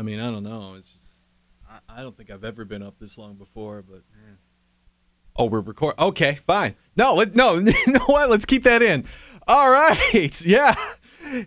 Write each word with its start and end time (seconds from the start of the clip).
I 0.00 0.02
mean, 0.02 0.18
I 0.18 0.30
don't 0.30 0.44
know. 0.44 0.76
It's 0.78 0.90
just, 0.90 1.14
I, 1.68 1.98
I 1.98 2.02
don't 2.02 2.16
think 2.16 2.30
I've 2.30 2.42
ever 2.42 2.64
been 2.64 2.82
up 2.82 2.98
this 2.98 3.18
long 3.18 3.34
before, 3.34 3.84
but. 3.86 4.00
Oh, 5.36 5.44
we're 5.44 5.60
recording. 5.60 6.00
Okay, 6.02 6.36
fine. 6.36 6.74
No, 6.96 7.16
let, 7.16 7.34
no, 7.34 7.58
you 7.58 7.72
know 7.86 8.06
what? 8.06 8.30
Let's 8.30 8.46
keep 8.46 8.62
that 8.62 8.80
in. 8.80 9.04
All 9.46 9.70
right, 9.70 10.42
yeah. 10.46 10.74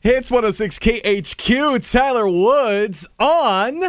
Hits 0.04 0.30
106 0.30 0.78
KHQ. 0.78 1.92
Tyler 1.92 2.30
Woods 2.30 3.08
on 3.20 3.80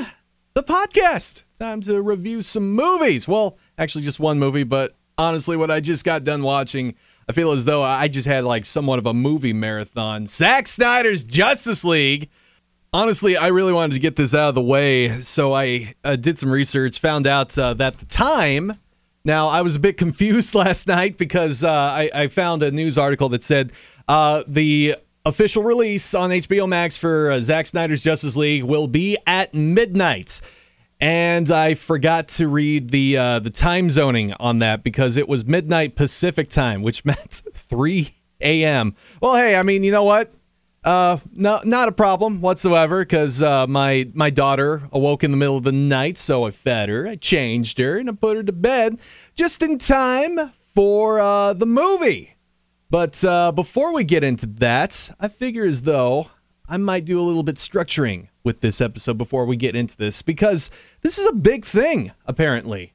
the 0.55 0.62
podcast. 0.62 1.43
Time 1.59 1.83
to 1.83 2.01
review 2.01 2.41
some 2.41 2.73
movies. 2.73 3.29
Well, 3.29 3.59
actually, 3.77 4.05
just 4.05 4.19
one 4.19 4.39
movie, 4.39 4.65
but 4.65 4.95
honestly, 5.19 5.59
what 5.59 5.71
I 5.71 5.81
just 5.81 6.07
got 6.07 6.25
done 6.25 6.43
watching, 6.43 6.95
I 7.29 7.33
feel 7.33 7.53
as 7.53 7.67
though 7.67 7.83
I 7.83 8.09
just 8.09 8.27
had 8.27 8.45
like 8.45 8.65
somewhat 8.65 8.99
of 8.99 9.05
a 9.05 9.12
movie 9.12 9.53
marathon. 9.53 10.27
Zack 10.27 10.69
Snyder's 10.69 11.23
Justice 11.23 11.85
League. 11.85 12.31
Honestly, 12.95 13.36
I 13.36 13.48
really 13.48 13.72
wanted 13.72 13.95
to 13.95 13.98
get 13.98 14.14
this 14.14 14.36
out 14.36 14.50
of 14.50 14.54
the 14.54 14.62
way, 14.62 15.20
so 15.20 15.52
I 15.52 15.94
uh, 16.04 16.14
did 16.14 16.39
some 16.39 16.48
research, 16.48 17.00
found 17.00 17.26
out 17.26 17.58
uh, 17.58 17.75
that 17.75 17.98
the 17.98 18.04
time. 18.04 18.79
Now, 19.25 19.48
I 19.48 19.62
was 19.62 19.75
a 19.75 19.80
bit 19.80 19.96
confused 19.98 20.54
last 20.54 20.86
night 20.86 21.18
because 21.18 21.64
uh, 21.64 21.72
I, 21.72 22.08
I 22.14 22.29
found 22.29 22.62
a 22.62 22.71
news 22.71 22.96
article 22.96 23.29
that 23.30 23.43
said 23.43 23.72
uh, 24.07 24.44
the 24.46 24.94
official 25.26 25.64
release 25.64 26.14
on 26.14 26.30
HBO 26.30 26.68
Max 26.68 26.96
for 26.96 27.32
uh, 27.32 27.40
Zack 27.40 27.66
Snyder's 27.66 28.00
Justice 28.00 28.36
League 28.36 28.62
will 28.62 28.86
be 28.86 29.18
at 29.26 29.52
midnight. 29.52 30.40
And 31.00 31.50
I 31.50 31.74
forgot 31.74 32.28
to 32.28 32.47
read 32.47 32.91
the 32.91 33.16
uh, 33.16 33.38
the 33.41 33.50
time 33.50 33.91
zoning 33.91 34.34
on 34.34 34.61
that 34.61 34.84
because 34.84 35.16
it 35.16 35.28
was 35.28 35.44
midnight 35.44 35.97
Pacific 35.97 36.48
time, 36.48 36.80
which 36.83 37.05
meant 37.05 37.42
3 37.55 38.08
a.m. 38.41 38.94
Well, 39.20 39.34
hey, 39.34 39.56
I 39.56 39.64
mean, 39.64 39.83
you 39.83 39.91
know 39.91 40.05
what? 40.05 40.33
Uh, 40.84 41.16
no, 41.33 41.61
not 41.64 41.88
a 41.88 41.92
problem 41.92 42.42
whatsoever 42.42 43.00
because 43.00 43.42
uh, 43.42 43.66
my 43.66 44.08
my 44.12 44.28
daughter 44.28 44.83
awoke 44.92 45.24
in 45.24 45.30
the 45.30 45.36
middle 45.36 45.56
of 45.56 45.64
the 45.64 45.72
night, 45.72 46.19
so 46.19 46.44
I 46.44 46.50
fed 46.50 46.91
her, 46.91 47.08
I 47.08 47.16
changed 47.16 47.78
her, 47.78 47.97
and 47.97 48.10
I 48.10 48.12
put 48.12 48.36
her 48.36 48.42
to 48.42 48.52
bed 48.52 49.00
just 49.34 49.62
in 49.62 49.78
time 49.78 50.52
for 50.74 51.20
uh, 51.20 51.54
the 51.54 51.64
movie. 51.64 52.36
But 52.91 53.24
uh, 53.24 53.50
before 53.52 53.94
we 53.94 54.04
get 54.04 54.22
into 54.22 54.46
that, 54.46 55.10
I 55.18 55.28
figure 55.28 55.64
as 55.64 55.82
though 55.82 56.28
I 56.68 56.76
might 56.76 57.06
do 57.06 57.19
a 57.19 57.22
little 57.22 57.42
bit 57.42 57.56
structuring 57.56 58.28
with 58.44 58.60
this 58.60 58.80
episode 58.82 59.16
before 59.16 59.46
we 59.46 59.56
get 59.56 59.74
into 59.74 59.96
this 59.96 60.20
because 60.20 60.70
this 61.00 61.19
is 61.19 61.26
a 61.26 61.34
big 61.34 61.64
thing, 61.64 62.12
apparently. 62.26 62.92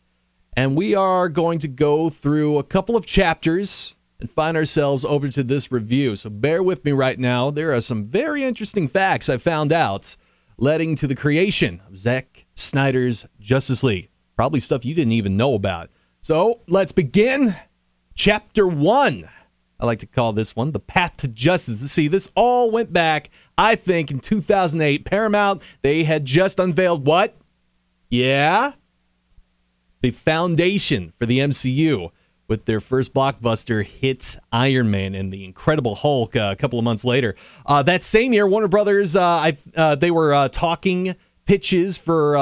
And 0.54 0.76
we 0.76 0.94
are 0.94 1.28
going 1.28 1.58
to 1.60 1.68
go 1.68 2.10
through 2.10 2.60
a 2.60 2.64
couple 2.64 2.96
of 2.96 3.06
chapters 3.06 3.96
and 4.20 4.30
find 4.30 4.58
ourselves 4.58 5.06
over 5.06 5.30
to 5.30 5.44
this 5.44 5.72
review. 5.72 6.16
So 6.16 6.30
bear 6.30 6.62
with 6.62 6.84
me 6.84 6.92
right 6.92 7.18
now. 7.18 7.52
There 7.52 7.74
are 7.74 7.82
some 7.82 8.06
very 8.06 8.44
interesting 8.44 8.88
facts 8.88 9.30
I 9.30 9.38
found 9.38 9.72
out 9.72 10.16
leading 10.58 10.96
to 10.98 11.08
the 11.08 11.16
creation 11.16 11.82
of 11.88 11.98
Zack 11.98 12.46
Snyder's 12.56 13.26
Justice 13.40 13.84
League. 13.84 14.10
Probably 14.36 14.60
stuff 14.60 14.86
you 14.86 14.94
didn't 14.94 15.14
even 15.14 15.38
know 15.38 15.54
about. 15.54 15.90
So 16.22 16.62
let's 16.68 16.92
begin. 16.92 17.56
Chapter 18.14 18.68
one. 18.68 19.30
I 19.80 19.86
like 19.86 20.00
to 20.00 20.06
call 20.06 20.34
this 20.34 20.58
one 20.58 20.74
the 20.74 20.80
path 20.80 21.16
to 21.18 21.30
justice. 21.30 21.90
See, 21.90 22.10
this 22.10 22.30
all 22.36 22.70
went 22.70 22.92
back, 22.92 23.30
I 23.58 23.76
think, 23.76 24.12
in 24.12 24.20
2008. 24.20 25.06
Paramount, 25.06 25.62
they 25.82 26.04
had 26.04 26.26
just 26.26 26.60
unveiled 26.60 27.06
what? 27.06 27.38
Yeah? 28.10 28.74
The 30.02 30.12
foundation 30.12 31.14
for 31.18 31.26
the 31.26 31.40
MCU 31.40 32.12
with 32.50 32.66
their 32.66 32.80
first 32.80 33.14
blockbuster 33.14 33.86
hit 33.86 34.36
Iron 34.52 34.92
Man 34.92 35.16
and 35.16 35.32
the 35.32 35.46
Incredible 35.46 35.96
Hulk 35.96 36.36
uh, 36.36 36.50
a 36.52 36.56
couple 36.56 36.80
of 36.80 36.84
months 36.84 37.06
later. 37.06 37.36
Uh, 37.66 37.84
that 37.84 38.04
same 38.04 38.34
year, 38.34 38.48
Warner 38.48 38.68
Brothers, 38.68 39.16
uh, 39.16 39.52
uh, 39.76 39.96
they 39.96 40.12
were 40.12 40.34
uh, 40.34 40.50
talking 40.50 41.16
pitches 41.46 41.98
for 41.98 42.34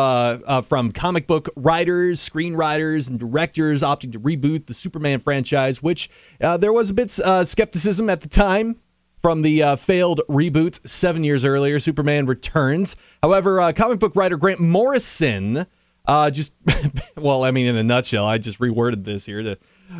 from 0.67 0.91
comic 0.91 1.27
book 1.27 1.49
writers, 1.55 2.19
screenwriters, 2.19 3.09
and 3.09 3.19
directors 3.19 3.81
opting 3.81 4.11
to 4.11 4.19
reboot 4.19 4.65
the 4.65 4.73
Superman 4.73 5.19
franchise, 5.19 5.83
which 5.83 6.09
there 6.39 6.73
was 6.73 6.89
a 6.89 6.93
bit 6.93 7.19
uh, 7.19 7.43
skepticism 7.43 8.09
at 8.09 8.21
the 8.21 8.27
time 8.29 8.77
from 9.21 9.41
the 9.41 9.63
uh, 9.63 9.75
failed 9.75 10.21
reboot 10.29 10.87
seven 10.87 11.23
years 11.23 11.43
earlier, 11.43 11.79
Superman 11.79 12.25
Returns. 12.27 12.95
However, 13.21 13.59
uh, 13.59 13.73
comic 13.73 13.99
book 13.99 14.15
writer 14.15 14.37
Grant 14.37 14.59
Morrison 14.59 15.67
uh, 16.07 16.31
just, 16.31 16.53
well, 17.17 17.43
I 17.43 17.51
mean, 17.51 17.67
in 17.67 17.75
a 17.75 17.83
nutshell, 17.83 18.25
I 18.25 18.37
just 18.37 18.59
reworded 18.59 19.03
this 19.03 19.25
here 19.25 19.43
to, 19.43 19.57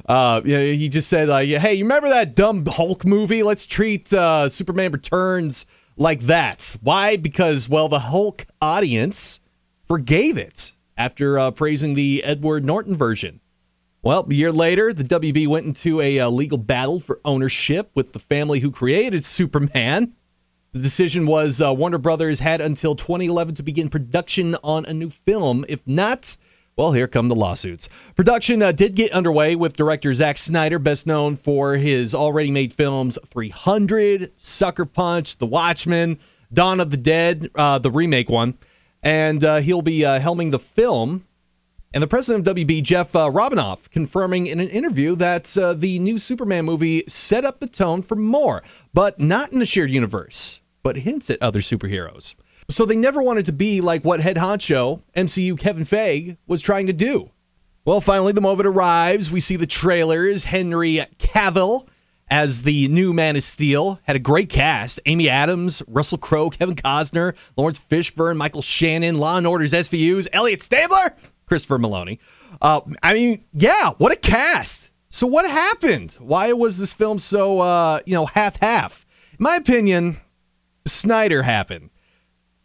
uh, 0.08 0.42
know, 0.44 0.64
he 0.64 0.90
just 0.90 1.10
said, 1.10 1.30
uh, 1.30 1.40
hey, 1.40 1.74
you 1.74 1.84
remember 1.84 2.10
that 2.10 2.36
dumb 2.36 2.66
Hulk 2.66 3.06
movie? 3.06 3.44
Let's 3.44 3.66
treat 3.66 4.12
uh, 4.14 4.50
Superman 4.50 4.92
Returns 4.92 5.66
like 5.98 6.22
that. 6.22 6.76
Why? 6.82 7.18
Because, 7.18 7.68
well, 7.68 7.90
the 7.90 8.00
Hulk 8.00 8.46
audience 8.62 9.40
forgave 9.88 10.38
it 10.38 10.72
after 10.98 11.38
uh, 11.38 11.52
praising 11.52 11.94
the 11.94 12.24
Edward 12.24 12.66
Norton 12.66 12.96
version. 12.96 13.42
Well, 14.02 14.26
a 14.30 14.34
year 14.34 14.52
later, 14.52 14.94
the 14.94 15.04
WB 15.04 15.48
went 15.48 15.66
into 15.66 16.00
a 16.00 16.20
uh, 16.20 16.30
legal 16.30 16.58
battle 16.58 17.00
for 17.00 17.20
ownership 17.26 17.92
with 17.94 18.14
the 18.14 18.20
family 18.20 18.62
who 18.62 18.72
created 18.72 19.26
Superman. 19.26 20.14
The 20.78 20.84
decision 20.84 21.26
was 21.26 21.60
uh, 21.60 21.74
Warner 21.74 21.98
Brothers 21.98 22.38
had 22.38 22.62
until 22.62 22.94
2011 22.96 23.56
to 23.56 23.64
begin 23.64 23.90
production 23.90 24.56
on 24.64 24.86
a 24.86 24.94
new 24.94 25.10
film. 25.10 25.66
If 25.68 25.88
not, 25.88 26.38
well, 26.76 26.92
here 26.92 27.08
come 27.08 27.30
the 27.30 27.36
lawsuits. 27.36 27.90
Production 28.16 28.62
uh, 28.62 28.74
did 28.74 28.94
get 28.94 29.12
underway 29.12 29.56
with 29.56 29.76
director 29.76 30.14
Zack 30.14 30.38
Snyder, 30.38 30.78
best 30.78 31.08
known 31.08 31.36
for 31.36 31.78
his 31.78 32.14
already 32.14 32.52
made 32.52 32.74
films 32.74 33.18
300, 33.26 34.32
Sucker 34.38 34.86
Punch, 34.86 35.38
The 35.38 35.48
Watchmen, 35.48 36.20
Dawn 36.54 36.80
of 36.80 36.92
the 36.92 36.98
Dead, 36.98 37.50
uh, 37.56 37.80
the 37.80 37.90
remake 37.90 38.30
one. 38.30 38.56
And 39.02 39.44
uh, 39.44 39.62
he'll 39.62 39.82
be 39.82 40.06
uh, 40.06 40.20
helming 40.20 40.52
the 40.52 40.60
film. 40.60 41.26
And 41.92 42.04
the 42.04 42.08
president 42.08 42.48
of 42.48 42.56
WB, 42.56 42.84
Jeff 42.84 43.16
uh, 43.16 43.32
Robinov, 43.32 43.90
confirming 43.90 44.46
in 44.46 44.60
an 44.60 44.70
interview 44.70 45.16
that 45.16 45.58
uh, 45.58 45.74
the 45.74 45.98
new 45.98 46.20
Superman 46.20 46.66
movie 46.66 47.04
set 47.08 47.46
up 47.46 47.62
the 47.62 47.66
tone 47.66 48.04
for 48.04 48.16
more, 48.16 48.62
but 48.94 49.20
not 49.20 49.52
in 49.52 49.60
a 49.60 49.66
shared 49.66 49.90
universe, 49.90 50.62
but 50.88 51.00
hints 51.00 51.30
at 51.30 51.42
other 51.42 51.60
superheroes. 51.60 52.34
So 52.70 52.86
they 52.86 52.96
never 52.96 53.22
wanted 53.22 53.46
to 53.48 53.52
be 53.52 53.82
like 53.82 54.06
what 54.06 54.22
head 54.22 54.38
honcho 54.38 55.02
MCU 55.18 55.60
Kevin 55.60 55.84
Feige 55.84 56.38
was 56.48 56.62
trying 56.62 56.88
to 56.88 56.94
do. 56.94 57.32
Well, 57.84 58.00
finally, 58.00 58.32
the 58.32 58.40
moment 58.40 58.68
arrives. 58.68 59.30
We 59.30 59.42
see 59.42 59.58
the 59.58 59.68
trailers. 59.68 60.46
Henry 60.46 61.06
Cavill 61.18 61.90
as 62.30 62.64
the 62.64 62.88
new 62.88 63.12
Man 63.12 63.36
of 63.36 63.44
Steel 63.44 64.00
had 64.04 64.16
a 64.16 64.20
great 64.20 64.48
cast: 64.48 65.02
Amy 65.06 65.28
Adams, 65.28 65.84
Russell 65.90 66.20
Crowe, 66.20 66.50
Kevin 66.52 66.76
Costner, 66.76 67.36
Laurence 67.58 67.80
Fishburne, 67.80 68.38
Michael 68.38 68.62
Shannon, 68.62 69.18
Law 69.18 69.38
and 69.38 69.46
Order's 69.46 69.74
SVUs, 69.74 70.30
Elliot 70.32 70.62
Stabler, 70.62 71.18
Christopher 71.48 71.80
Meloni. 71.80 72.18
Uh, 72.62 72.80
I 73.04 73.14
mean, 73.14 73.44
yeah, 73.52 73.92
what 73.98 74.14
a 74.14 74.16
cast! 74.16 74.92
So 75.10 75.28
what 75.28 75.52
happened? 75.52 76.14
Why 76.22 76.54
was 76.54 76.78
this 76.78 76.94
film 76.94 77.20
so 77.20 77.60
uh, 77.60 78.00
you 78.06 78.14
know 78.14 78.28
half 78.28 78.62
half? 78.62 79.06
In 79.38 79.44
my 79.44 79.58
opinion, 79.58 80.22
Snyder 80.88 81.44
happened. 81.44 81.90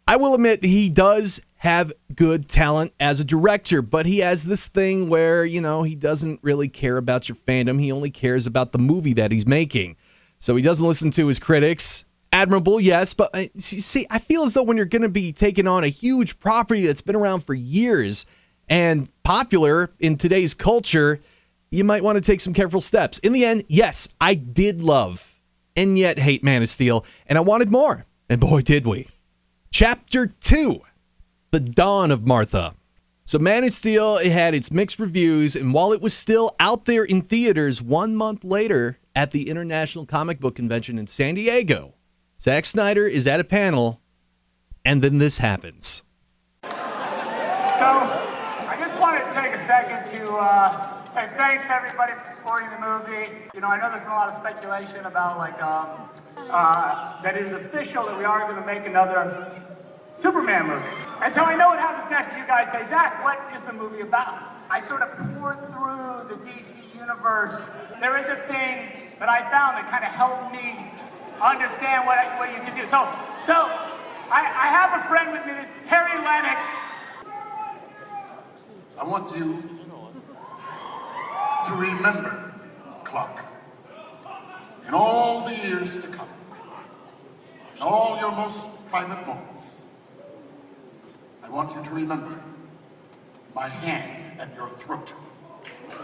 I 0.07 0.17
will 0.17 0.33
admit 0.33 0.65
he 0.65 0.89
does 0.89 1.39
have 1.57 1.93
good 2.13 2.49
talent 2.49 2.93
as 2.99 3.21
a 3.21 3.23
director, 3.23 3.81
but 3.81 4.05
he 4.05 4.19
has 4.19 4.45
this 4.45 4.67
thing 4.67 5.07
where, 5.07 5.45
you 5.45 5.61
know, 5.61 5.83
he 5.83 5.95
doesn't 5.95 6.39
really 6.41 6.67
care 6.67 6.97
about 6.97 7.29
your 7.29 7.37
fandom. 7.37 7.79
He 7.79 7.91
only 7.91 8.11
cares 8.11 8.45
about 8.45 8.73
the 8.73 8.77
movie 8.77 9.13
that 9.13 9.31
he's 9.31 9.47
making. 9.47 9.95
So 10.39 10.57
he 10.57 10.61
doesn't 10.61 10.85
listen 10.85 11.09
to 11.11 11.27
his 11.27 11.39
critics. 11.39 12.03
Admirable, 12.33 12.81
yes, 12.81 13.13
but 13.13 13.33
uh, 13.33 13.45
see, 13.57 14.05
I 14.09 14.19
feel 14.19 14.43
as 14.43 14.55
though 14.55 14.63
when 14.63 14.75
you're 14.75 14.87
going 14.87 15.03
to 15.03 15.09
be 15.09 15.31
taking 15.31 15.67
on 15.67 15.83
a 15.83 15.87
huge 15.87 16.39
property 16.39 16.85
that's 16.85 17.01
been 17.01 17.15
around 17.15 17.41
for 17.41 17.53
years 17.53 18.25
and 18.67 19.07
popular 19.23 19.91
in 19.99 20.17
today's 20.17 20.53
culture, 20.53 21.19
you 21.71 21.83
might 21.83 22.03
want 22.03 22.17
to 22.17 22.21
take 22.21 22.41
some 22.41 22.53
careful 22.53 22.81
steps. 22.81 23.19
In 23.19 23.33
the 23.33 23.45
end, 23.45 23.63
yes, 23.67 24.09
I 24.19 24.33
did 24.33 24.81
love 24.81 25.39
and 25.75 25.97
yet 25.97 26.19
hate 26.19 26.43
Man 26.43 26.61
of 26.61 26.69
Steel, 26.69 27.05
and 27.27 27.37
I 27.37 27.41
wanted 27.41 27.71
more. 27.71 28.05
And 28.33 28.39
boy, 28.39 28.61
did 28.61 28.87
we. 28.87 29.09
Chapter 29.69 30.25
2 30.25 30.81
The 31.51 31.59
Dawn 31.59 32.09
of 32.09 32.25
Martha. 32.25 32.73
So, 33.25 33.37
Man 33.37 33.63
of 33.63 33.71
Steel 33.71 34.17
it 34.17 34.31
had 34.31 34.55
its 34.55 34.71
mixed 34.71 34.99
reviews, 34.99 35.55
and 35.55 35.71
while 35.71 35.93
it 35.93 36.01
was 36.01 36.15
still 36.15 36.55
out 36.59 36.85
there 36.85 37.03
in 37.03 37.21
theaters 37.21 37.79
one 37.79 38.15
month 38.15 38.43
later 38.43 38.97
at 39.15 39.29
the 39.29 39.51
International 39.51 40.07
Comic 40.07 40.39
Book 40.39 40.55
Convention 40.55 40.97
in 40.97 41.05
San 41.05 41.35
Diego, 41.35 41.93
Zack 42.41 42.65
Snyder 42.65 43.05
is 43.05 43.27
at 43.27 43.39
a 43.39 43.43
panel, 43.43 44.01
and 44.83 45.03
then 45.03 45.19
this 45.19 45.37
happens. 45.37 46.01
So, 46.63 46.71
I 46.71 48.77
just 48.79 48.99
wanted 48.99 49.27
to 49.27 49.33
take 49.35 49.53
a 49.53 49.63
second 49.63 50.07
to 50.17 50.37
uh, 50.37 51.02
say 51.13 51.29
thanks 51.37 51.65
everybody 51.69 52.11
for 52.13 52.27
supporting 52.27 52.71
the 52.71 52.79
movie. 52.79 53.29
You 53.53 53.61
know, 53.61 53.67
I 53.67 53.77
know 53.77 53.89
there's 53.89 54.01
been 54.01 54.09
a 54.09 54.15
lot 54.15 54.29
of 54.29 54.35
speculation 54.35 55.05
about 55.05 55.37
like 55.37 55.61
um, 55.61 56.09
uh, 56.49 57.21
that 57.21 57.37
it 57.37 57.45
is 57.45 57.53
official 57.53 58.07
that 58.07 58.17
we 58.17 58.23
are 58.23 58.49
going 58.49 58.59
to 58.59 58.65
make 58.65 58.87
another 58.87 59.61
Superman 60.15 60.65
movie. 60.65 60.83
And 61.21 61.31
so 61.31 61.43
I 61.43 61.55
know 61.55 61.69
what 61.69 61.77
happens 61.77 62.09
next. 62.09 62.35
You 62.35 62.47
guys 62.47 62.71
say, 62.71 62.81
Zack, 62.89 63.23
what 63.23 63.37
is 63.53 63.61
the 63.61 63.73
movie 63.73 64.01
about? 64.01 64.41
I 64.71 64.79
sort 64.79 65.03
of 65.03 65.15
poured 65.37 65.61
through 65.69 66.33
the 66.33 66.41
DC 66.49 66.81
universe. 66.97 67.69
There 68.01 68.17
is 68.17 68.25
a 68.25 68.37
thing 68.49 68.89
that 69.19 69.29
I 69.29 69.45
found 69.53 69.77
that 69.77 69.85
kind 69.93 70.03
of 70.03 70.09
helped 70.09 70.51
me 70.51 70.89
understand 71.39 72.07
what, 72.07 72.17
what 72.41 72.49
you 72.49 72.61
can 72.65 72.73
do. 72.73 72.89
So, 72.89 73.05
so 73.45 73.53
I, 74.33 74.41
I 74.49 74.67
have 74.73 75.05
a 75.05 75.07
friend 75.07 75.31
with 75.31 75.45
me, 75.45 75.53
this 75.61 75.69
Harry 75.85 76.17
Lennix. 76.25 76.57
I 78.97 79.03
want 79.03 79.37
you 79.37 79.72
to 81.65 81.73
remember 81.73 82.53
Clark 83.03 83.45
in 84.87 84.93
all 84.93 85.45
the 85.45 85.55
years 85.55 85.99
to 85.99 86.07
come, 86.07 86.27
in 87.75 87.81
all 87.81 88.19
your 88.19 88.31
most 88.31 88.85
private 88.89 89.25
moments. 89.25 89.85
I 91.43 91.49
want 91.49 91.75
you 91.75 91.83
to 91.83 91.91
remember 91.91 92.41
my 93.55 93.67
hand 93.67 94.39
at 94.39 94.55
your 94.55 94.69
throat. 94.69 95.13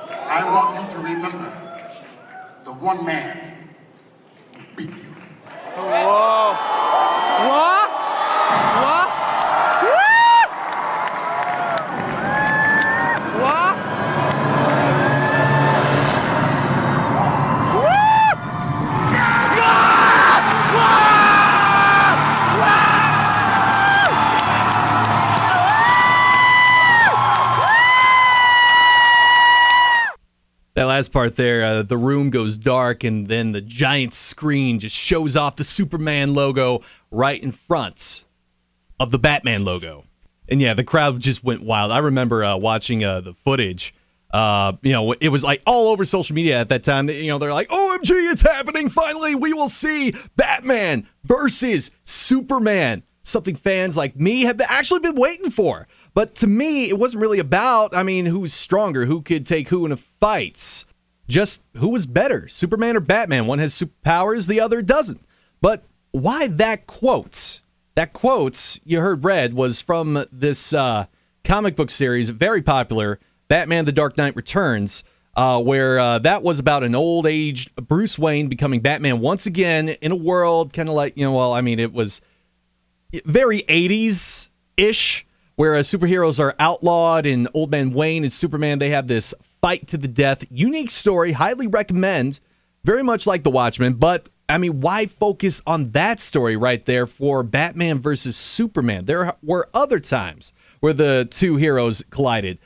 I 0.10 0.44
want 0.44 0.84
you 0.84 0.92
to 0.92 1.00
remember 1.00 1.90
the 2.64 2.74
one 2.74 3.06
man 3.06 3.70
who 4.56 4.62
beat 4.76 4.90
you. 4.90 6.39
Last 31.00 31.14
part 31.14 31.38
there, 31.38 31.64
uh, 31.64 31.82
the 31.82 31.98
room 31.98 32.30
goes 32.30 32.58
dark, 32.58 33.06
and 33.06 33.30
then 33.30 33.54
the 33.54 33.62
giant 33.62 34.14
screen 34.14 34.80
just 34.80 34.94
shows 34.94 35.38
off 35.38 35.56
the 35.56 35.64
Superman 35.64 36.34
logo 36.34 36.82
right 37.10 37.42
in 37.42 37.54
front 37.54 38.26
of 39.00 39.12
the 39.12 39.18
Batman 39.18 39.64
logo. 39.64 40.04
And 40.50 40.62
yeah, 40.62 40.74
the 40.74 40.84
crowd 40.84 41.22
just 41.22 41.42
went 41.42 41.64
wild. 41.64 41.94
I 41.94 42.00
remember 42.00 42.44
uh, 42.44 42.58
watching 42.58 43.02
uh, 43.02 43.22
the 43.22 43.34
footage. 43.34 43.94
Uh, 44.30 44.74
you 44.82 44.92
know, 44.92 45.14
it 45.14 45.30
was 45.30 45.42
like 45.42 45.62
all 45.66 45.88
over 45.88 46.04
social 46.04 46.36
media 46.36 46.60
at 46.60 46.68
that 46.68 46.84
time. 46.84 47.06
That, 47.06 47.14
You 47.14 47.30
know, 47.30 47.38
they're 47.38 47.54
like, 47.54 47.70
"OMG, 47.70 48.32
it's 48.32 48.42
happening! 48.42 48.90
Finally, 48.90 49.36
we 49.36 49.54
will 49.54 49.70
see 49.70 50.14
Batman 50.36 51.08
versus 51.24 51.92
Superman." 52.04 53.04
Something 53.22 53.56
fans 53.56 53.96
like 53.96 54.18
me 54.18 54.42
have 54.42 54.60
actually 54.68 55.00
been 55.00 55.16
waiting 55.16 55.50
for. 55.50 55.88
But 56.14 56.36
to 56.36 56.48
me, 56.48 56.90
it 56.90 56.98
wasn't 56.98 57.22
really 57.22 57.38
about, 57.38 57.96
I 57.96 58.02
mean, 58.02 58.26
who's 58.26 58.54
stronger, 58.54 59.06
who 59.06 59.22
could 59.22 59.46
take 59.46 59.70
who 59.70 59.86
in 59.86 59.92
a 59.92 59.98
fight. 59.98 60.84
Just 61.30 61.62
who 61.78 61.90
was 61.90 62.08
better, 62.08 62.48
Superman 62.48 62.98
or 62.98 63.02
Batman? 63.02 63.46
One 63.46 63.60
has 63.60 63.74
superpowers, 63.74 64.48
the 64.48 64.60
other 64.60 64.82
doesn't. 64.82 65.22
But 65.62 65.84
why 66.12 66.48
that 66.48 66.88
quote? 66.88 67.62
That 67.94 68.14
quote 68.14 68.80
you 68.84 69.00
heard 69.00 69.24
read 69.24 69.54
was 69.54 69.80
from 69.80 70.26
this 70.32 70.74
uh, 70.74 71.06
comic 71.44 71.76
book 71.76 71.92
series, 71.92 72.30
very 72.30 72.64
popular, 72.64 73.20
Batman 73.48 73.86
The 73.86 73.92
Dark 73.92 74.18
Knight 74.18 74.36
Returns, 74.36 75.04
uh, 75.36 75.62
where 75.62 76.00
uh, 76.00 76.18
that 76.20 76.42
was 76.42 76.58
about 76.58 76.84
an 76.84 76.96
old 76.96 77.28
aged 77.28 77.76
Bruce 77.76 78.18
Wayne 78.18 78.48
becoming 78.48 78.80
Batman 78.80 79.20
once 79.20 79.46
again 79.46 79.90
in 79.90 80.12
a 80.12 80.16
world 80.16 80.74
kind 80.74 80.90
of 80.90 80.96
like, 80.96 81.16
you 81.16 81.26
know, 81.26 81.34
well, 81.34 81.54
I 81.54 81.62
mean, 81.62 81.80
it 81.80 81.94
was 81.94 82.22
very 83.24 83.62
80s 83.64 84.50
ish, 84.78 85.28
whereas 85.56 85.88
superheroes 85.88 86.40
are 86.40 86.56
outlawed 86.58 87.28
and 87.28 87.48
Old 87.54 87.70
Man 87.70 87.92
Wayne 87.92 88.24
and 88.24 88.34
Superman, 88.34 88.80
they 88.80 88.90
have 88.90 89.08
this 89.08 89.36
fight 89.62 89.88
to 89.88 89.98
the 89.98 90.08
death. 90.08 90.46
Unique 90.50 90.92
story, 90.92 91.34
highly 91.34 91.68
recommend. 91.68 92.40
Very 92.84 93.04
much 93.04 93.28
like 93.28 93.44
The 93.44 93.52
Watchmen, 93.52 93.94
but 93.96 94.30
I 94.48 94.58
mean, 94.58 94.80
why 94.80 95.06
focus 95.06 95.62
on 95.68 95.92
that 95.92 96.20
story 96.20 96.56
right 96.56 96.84
there 96.86 97.06
for 97.06 97.44
Batman 97.44 98.00
versus 98.00 98.38
Superman? 98.38 99.06
There 99.06 99.34
were 99.44 99.70
other 99.74 100.00
times 100.00 100.54
where 100.80 100.94
the 100.94 101.28
two 101.30 101.58
heroes 101.58 102.04
collided. 102.10 102.58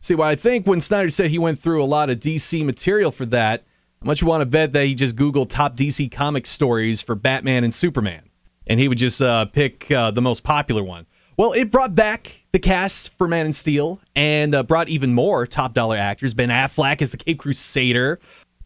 See, 0.00 0.14
what 0.14 0.28
I 0.28 0.36
think 0.36 0.66
when 0.66 0.80
Snyder 0.80 1.10
said 1.10 1.30
he 1.30 1.38
went 1.38 1.58
through 1.58 1.82
a 1.82 1.84
lot 1.84 2.08
of 2.08 2.20
DC 2.20 2.64
material 2.64 3.10
for 3.10 3.26
that, 3.26 3.64
how 4.00 4.06
much 4.06 4.22
you 4.22 4.28
want 4.28 4.42
to 4.42 4.46
bet 4.46 4.72
that 4.72 4.86
he 4.86 4.94
just 4.94 5.16
Googled 5.16 5.50
top 5.50 5.76
DC 5.76 6.10
comic 6.10 6.46
stories 6.46 7.02
for 7.02 7.14
Batman 7.14 7.64
and 7.64 7.74
Superman? 7.74 8.30
and 8.70 8.78
he 8.78 8.86
would 8.86 8.98
just 8.98 9.20
uh, 9.20 9.46
pick 9.46 9.90
uh, 9.90 10.12
the 10.12 10.22
most 10.22 10.44
popular 10.44 10.82
one. 10.82 11.04
Well, 11.36 11.52
it 11.52 11.72
brought 11.72 11.96
back 11.96 12.39
the 12.52 12.58
cast 12.58 13.10
for 13.10 13.28
Man 13.28 13.46
and 13.46 13.54
Steel 13.54 14.00
and 14.16 14.54
uh, 14.54 14.62
brought 14.62 14.88
even 14.88 15.14
more 15.14 15.46
top 15.46 15.74
dollar 15.74 15.96
actors. 15.96 16.34
Ben 16.34 16.48
Affleck 16.48 17.00
as 17.02 17.12
the 17.12 17.16
Cape 17.16 17.38
Crusader, 17.38 18.18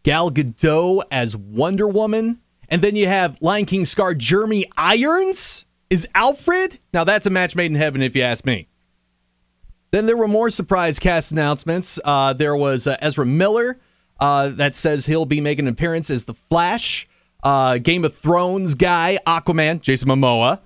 Gal 0.02 0.30
Gadot 0.30 1.02
as 1.10 1.36
Wonder 1.36 1.88
Woman, 1.88 2.40
and 2.68 2.82
then 2.82 2.96
you 2.96 3.06
have 3.06 3.40
Lion 3.42 3.66
King 3.66 3.84
star 3.84 4.14
Jeremy 4.14 4.70
Irons 4.76 5.64
is 5.90 6.06
Alfred. 6.14 6.78
Now 6.92 7.04
that's 7.04 7.26
a 7.26 7.30
match 7.30 7.54
made 7.54 7.70
in 7.70 7.76
heaven, 7.76 8.02
if 8.02 8.16
you 8.16 8.22
ask 8.22 8.44
me. 8.44 8.68
Then 9.90 10.06
there 10.06 10.16
were 10.16 10.28
more 10.28 10.50
surprise 10.50 10.98
cast 10.98 11.30
announcements. 11.30 12.00
Uh, 12.04 12.32
there 12.32 12.56
was 12.56 12.86
uh, 12.86 12.96
Ezra 13.00 13.24
Miller 13.24 13.78
uh, 14.18 14.48
that 14.48 14.74
says 14.74 15.06
he'll 15.06 15.26
be 15.26 15.40
making 15.40 15.66
an 15.66 15.72
appearance 15.72 16.10
as 16.10 16.24
the 16.24 16.34
Flash 16.34 17.06
uh, 17.44 17.78
Game 17.78 18.04
of 18.04 18.14
Thrones 18.14 18.74
guy, 18.74 19.18
Aquaman, 19.26 19.80
Jason 19.80 20.08
Momoa, 20.08 20.60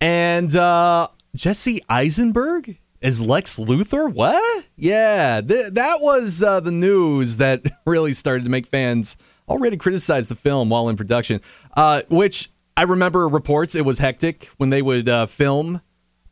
and 0.00 0.54
uh, 0.54 1.08
Jesse 1.34 1.82
Eisenberg 1.88 2.78
as 3.02 3.22
Lex 3.22 3.58
Luthor. 3.58 4.12
What? 4.12 4.66
Yeah, 4.76 5.40
th- 5.40 5.72
that 5.72 5.98
was 6.00 6.42
uh, 6.42 6.60
the 6.60 6.70
news 6.70 7.38
that 7.38 7.62
really 7.86 8.12
started 8.12 8.44
to 8.44 8.50
make 8.50 8.66
fans 8.66 9.16
already 9.48 9.76
criticize 9.76 10.28
the 10.28 10.36
film 10.36 10.70
while 10.70 10.88
in 10.88 10.96
production. 10.96 11.40
Uh, 11.76 12.02
which 12.08 12.50
I 12.76 12.82
remember 12.82 13.28
reports 13.28 13.74
it 13.74 13.84
was 13.84 13.98
hectic 13.98 14.46
when 14.56 14.70
they 14.70 14.82
would 14.82 15.08
uh, 15.08 15.26
film. 15.26 15.80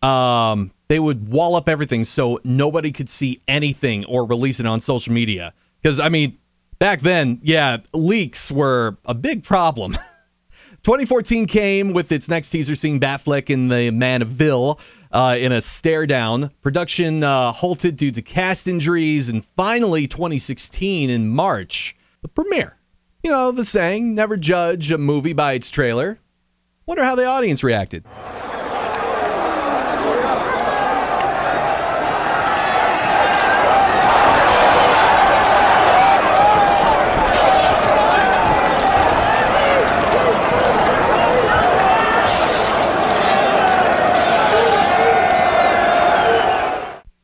Um, 0.03 0.73
they 0.89 0.99
would 0.99 1.29
wall 1.29 1.57
up 1.57 1.69
everything 1.69 2.05
so 2.05 2.41
nobody 2.45 2.93
could 2.93 3.09
see 3.09 3.41
anything 3.49 4.05
or 4.07 4.25
release 4.25 4.61
it 4.61 4.67
on 4.67 4.81
social 4.81 5.13
media. 5.13 5.53
Because 5.83 6.01
I 6.01 6.09
mean, 6.09 6.39
back 6.79 7.01
then, 7.01 7.41
yeah, 7.43 7.79
leaks 7.93 8.51
were 8.51 8.97
a 9.05 9.15
big 9.15 9.43
problem. 9.43 9.97
2014 10.89 11.47
came 11.47 11.93
with 11.93 12.11
its 12.11 12.31
next 12.31 12.49
teaser 12.49 12.75
seeing 12.75 12.99
Batfleck 12.99 13.51
in 13.51 13.69
the 13.69 13.91
Man 13.91 14.23
of 14.23 14.29
Vil 14.29 14.81
uh, 15.13 15.37
in 15.39 15.53
a 15.53 15.61
stare 15.61 16.07
down. 16.07 16.51
Production 16.63 17.23
uh, 17.23 17.53
halted 17.53 17.95
due 17.95 18.11
to 18.11 18.23
cast 18.23 18.67
injuries, 18.67 19.29
and 19.29 19.45
finally, 19.45 20.07
2016 20.07 21.11
in 21.11 21.29
March, 21.29 21.95
the 22.23 22.29
premiere. 22.29 22.79
You 23.23 23.31
know, 23.31 23.53
the 23.53 23.67
saying, 23.67 24.15
never 24.15 24.39
judge 24.39 24.91
a 24.91 24.97
movie 24.97 25.35
by 25.35 25.53
its 25.53 25.69
trailer. 25.69 26.21
Wonder 26.87 27.05
how 27.05 27.17
the 27.17 27.27
audience 27.27 27.63
reacted. 27.63 28.07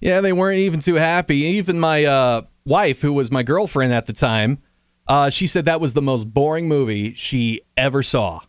Yeah, 0.05 0.21
they 0.21 0.35
weren't 0.35 0.59
even 0.59 0.81
too 0.81 0.97
happy. 0.97 1.39
Even 1.39 1.81
my 1.81 2.05
uh, 2.05 2.43
wife, 2.67 3.01
who 3.01 3.11
was 3.15 3.31
my 3.31 3.43
girlfriend 3.43 3.95
at 3.95 4.05
the 4.05 4.13
time, 4.13 4.59
uh, 5.09 5.31
she 5.31 5.47
said 5.47 5.65
that 5.65 5.81
was 5.81 5.95
the 5.95 6.03
most 6.03 6.25
boring 6.25 6.69
movie 6.69 7.15
she 7.15 7.63
ever 7.75 8.03
saw. 8.03 8.41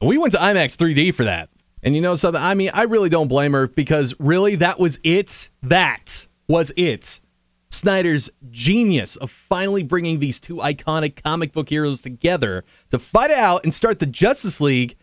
We 0.00 0.16
went 0.16 0.32
to 0.32 0.38
IMAX 0.38 0.74
3D 0.74 1.14
for 1.14 1.24
that. 1.24 1.50
And 1.82 1.94
you 1.94 2.00
know 2.00 2.14
something? 2.14 2.42
I 2.42 2.54
mean, 2.54 2.70
I 2.72 2.84
really 2.84 3.10
don't 3.10 3.28
blame 3.28 3.52
her 3.52 3.66
because 3.66 4.14
really, 4.18 4.54
that 4.54 4.78
was 4.78 4.98
it. 5.04 5.50
That 5.62 6.28
was 6.48 6.72
it. 6.78 7.20
Snyder's 7.68 8.30
genius 8.50 9.16
of 9.16 9.30
finally 9.30 9.82
bringing 9.82 10.18
these 10.18 10.40
two 10.40 10.56
iconic 10.56 11.22
comic 11.22 11.52
book 11.52 11.68
heroes 11.68 12.00
together 12.00 12.64
to 12.88 12.98
fight 12.98 13.30
it 13.30 13.36
out 13.36 13.64
and 13.64 13.74
start 13.74 13.98
the 13.98 14.06
Justice 14.06 14.62
League. 14.62 14.96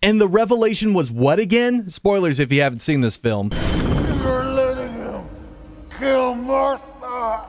And 0.00 0.20
the 0.20 0.28
revelation 0.28 0.94
was 0.94 1.10
what 1.10 1.40
again? 1.40 1.88
Spoilers 1.88 2.38
if 2.38 2.52
you 2.52 2.62
haven't 2.62 2.78
seen 2.78 3.00
this 3.00 3.16
film. 3.16 3.50
Martha. 6.50 7.46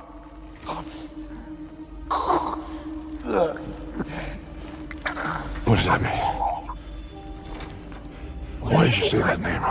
What 5.65 5.75
does 5.75 5.85
that 5.85 6.01
mean? 6.03 6.11
Why 8.61 8.85
did 8.85 8.97
you 8.99 9.05
say 9.05 9.17
that 9.23 9.39
name? 9.39 9.63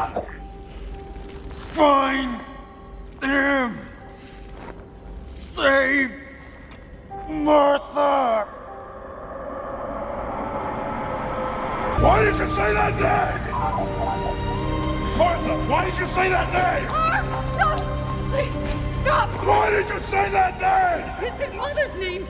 Find 1.78 2.40
him. 3.22 3.78
Save 5.28 6.12
Martha. 7.28 8.46
Why 12.02 12.24
did 12.24 12.36
you 12.36 12.46
say 12.48 12.74
that 12.74 12.94
name? 12.94 13.56
Martha, 15.16 15.54
why 15.70 15.84
did 15.88 15.98
you 16.00 16.06
say 16.08 16.28
that 16.30 16.52
name? 16.52 16.88
Ah, 16.90 17.54
Stop! 17.54 17.80
Please, 18.32 18.89
stop! 19.02 19.28
Why 19.46 19.70
did 19.70 19.88
you 19.88 19.98
say 20.00 20.30
that 20.30 20.60
name? 20.60 21.28
It's 21.28 21.40
his 21.40 21.54
mother's 21.54 21.96
name. 21.96 22.26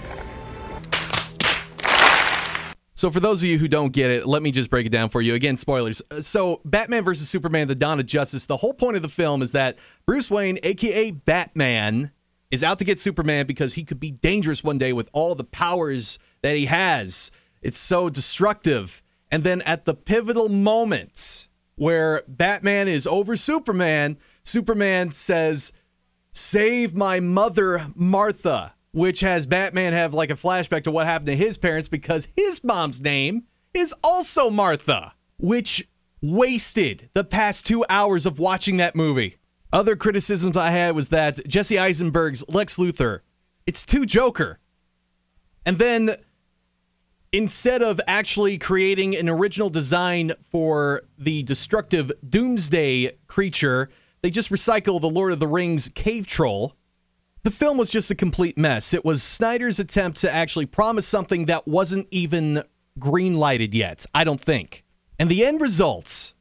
So, 2.94 3.10
for 3.10 3.18
those 3.18 3.42
of 3.42 3.48
you 3.48 3.58
who 3.58 3.66
don't 3.66 3.94
get 3.94 4.10
it, 4.10 4.26
let 4.26 4.42
me 4.42 4.50
just 4.50 4.68
break 4.68 4.84
it 4.84 4.90
down 4.90 5.08
for 5.08 5.22
you. 5.22 5.34
Again, 5.34 5.56
spoilers. 5.56 6.02
Uh, 6.10 6.20
So, 6.20 6.60
Batman 6.66 7.02
versus 7.02 7.30
Superman, 7.30 7.66
The 7.66 7.74
Dawn 7.74 7.98
of 7.98 8.04
Justice, 8.04 8.44
the 8.44 8.58
whole 8.58 8.74
point 8.74 8.96
of 8.96 9.02
the 9.02 9.08
film 9.08 9.40
is 9.40 9.52
that 9.52 9.78
Bruce 10.04 10.30
Wayne, 10.30 10.58
aka 10.62 11.10
Batman, 11.10 12.10
is 12.50 12.62
out 12.62 12.78
to 12.78 12.84
get 12.84 13.00
Superman 13.00 13.46
because 13.46 13.74
he 13.74 13.84
could 13.84 14.00
be 14.00 14.10
dangerous 14.10 14.62
one 14.62 14.76
day 14.76 14.92
with 14.92 15.08
all 15.12 15.34
the 15.34 15.44
powers 15.44 16.18
that 16.42 16.56
he 16.56 16.66
has. 16.66 17.30
It's 17.62 17.78
so 17.78 18.10
destructive. 18.10 19.02
And 19.30 19.44
then 19.44 19.62
at 19.62 19.86
the 19.86 19.94
pivotal 19.94 20.48
moment 20.50 21.48
where 21.76 22.22
Batman 22.28 22.86
is 22.88 23.06
over 23.06 23.34
Superman, 23.36 24.18
Superman 24.42 25.10
says, 25.12 25.72
Save 26.32 26.94
my 26.94 27.20
mother, 27.20 27.88
Martha, 27.94 28.74
which 28.92 29.20
has 29.20 29.46
Batman 29.46 29.92
have 29.92 30.14
like 30.14 30.30
a 30.30 30.34
flashback 30.34 30.84
to 30.84 30.90
what 30.90 31.06
happened 31.06 31.26
to 31.28 31.36
his 31.36 31.58
parents 31.58 31.88
because 31.88 32.28
his 32.36 32.62
mom's 32.62 33.00
name 33.00 33.44
is 33.74 33.94
also 34.02 34.50
Martha, 34.50 35.14
which 35.38 35.88
wasted 36.22 37.08
the 37.14 37.24
past 37.24 37.66
two 37.66 37.84
hours 37.88 38.26
of 38.26 38.38
watching 38.38 38.76
that 38.76 38.94
movie. 38.94 39.36
Other 39.72 39.96
criticisms 39.96 40.56
I 40.56 40.70
had 40.70 40.94
was 40.94 41.08
that 41.10 41.46
Jesse 41.46 41.78
Eisenberg's 41.78 42.44
Lex 42.48 42.76
Luthor, 42.76 43.20
it's 43.66 43.84
too 43.84 44.04
Joker. 44.04 44.58
And 45.64 45.78
then 45.78 46.16
instead 47.32 47.82
of 47.82 48.00
actually 48.06 48.58
creating 48.58 49.16
an 49.16 49.28
original 49.28 49.70
design 49.70 50.32
for 50.42 51.02
the 51.16 51.42
destructive 51.44 52.10
doomsday 52.28 53.12
creature, 53.28 53.88
they 54.22 54.30
just 54.30 54.50
recycle 54.50 55.00
the 55.00 55.08
Lord 55.08 55.32
of 55.32 55.40
the 55.40 55.46
Rings 55.46 55.88
cave 55.94 56.26
troll. 56.26 56.76
The 57.42 57.50
film 57.50 57.78
was 57.78 57.90
just 57.90 58.10
a 58.10 58.14
complete 58.14 58.58
mess. 58.58 58.92
It 58.92 59.04
was 59.04 59.22
Snyder's 59.22 59.78
attempt 59.78 60.18
to 60.18 60.32
actually 60.32 60.66
promise 60.66 61.06
something 61.06 61.46
that 61.46 61.66
wasn't 61.66 62.06
even 62.10 62.62
green 62.98 63.38
lighted 63.38 63.72
yet, 63.72 64.04
I 64.14 64.24
don't 64.24 64.40
think. 64.40 64.84
And 65.18 65.30
the 65.30 65.44
end 65.44 65.60
results, 65.60 66.34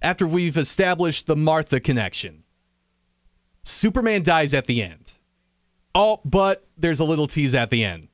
after 0.00 0.26
we've 0.26 0.56
established 0.56 1.26
the 1.26 1.36
Martha 1.36 1.80
connection, 1.80 2.44
Superman 3.62 4.22
dies 4.22 4.54
at 4.54 4.66
the 4.66 4.82
end. 4.82 5.12
Oh, 5.94 6.20
but 6.24 6.66
there's 6.78 7.00
a 7.00 7.04
little 7.04 7.26
tease 7.26 7.54
at 7.54 7.70
the 7.70 7.84
end. 7.84 8.08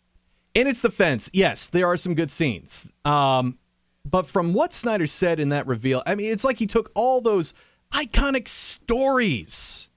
In 0.54 0.66
its 0.66 0.82
defense, 0.82 1.30
yes, 1.32 1.68
there 1.68 1.86
are 1.86 1.96
some 1.96 2.14
good 2.14 2.30
scenes. 2.30 2.90
Um, 3.04 3.58
but 4.04 4.26
from 4.26 4.54
what 4.54 4.72
Snyder 4.72 5.06
said 5.06 5.38
in 5.38 5.50
that 5.50 5.66
reveal, 5.66 6.02
I 6.06 6.14
mean, 6.14 6.32
it's 6.32 6.44
like 6.44 6.58
he 6.58 6.66
took 6.66 6.90
all 6.94 7.20
those 7.20 7.52
iconic 7.92 8.48
stories 8.48 9.88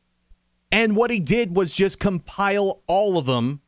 and 0.71 0.95
what 0.95 1.11
he 1.11 1.19
did 1.19 1.55
was 1.55 1.73
just 1.73 1.99
compile 1.99 2.81
all 2.87 3.17
of 3.17 3.25
them. 3.25 3.61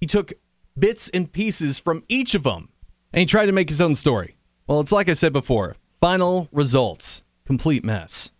He 0.00 0.06
took 0.06 0.32
bits 0.78 1.08
and 1.08 1.30
pieces 1.30 1.78
from 1.78 2.04
each 2.08 2.34
of 2.34 2.42
them 2.42 2.70
and 3.12 3.20
he 3.20 3.26
tried 3.26 3.46
to 3.46 3.52
make 3.52 3.68
his 3.68 3.80
own 3.80 3.94
story. 3.94 4.36
Well, 4.66 4.80
it's 4.80 4.92
like 4.92 5.08
I 5.08 5.14
said 5.14 5.32
before 5.32 5.76
final 6.00 6.48
results, 6.52 7.22
complete 7.44 7.84
mess. 7.84 8.32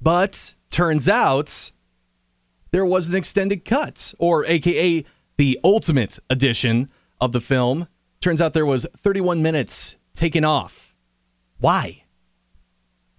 But 0.00 0.54
turns 0.70 1.08
out 1.08 1.72
there 2.72 2.86
was 2.86 3.08
an 3.08 3.16
extended 3.16 3.64
cut, 3.64 4.14
or 4.18 4.46
AKA 4.46 5.04
the 5.36 5.60
ultimate 5.62 6.18
edition 6.30 6.88
of 7.20 7.32
the 7.32 7.40
film. 7.40 7.86
Turns 8.20 8.40
out 8.40 8.54
there 8.54 8.66
was 8.66 8.86
31 8.96 9.42
minutes 9.42 9.96
taken 10.14 10.44
off. 10.44 10.94
Why? 11.58 12.01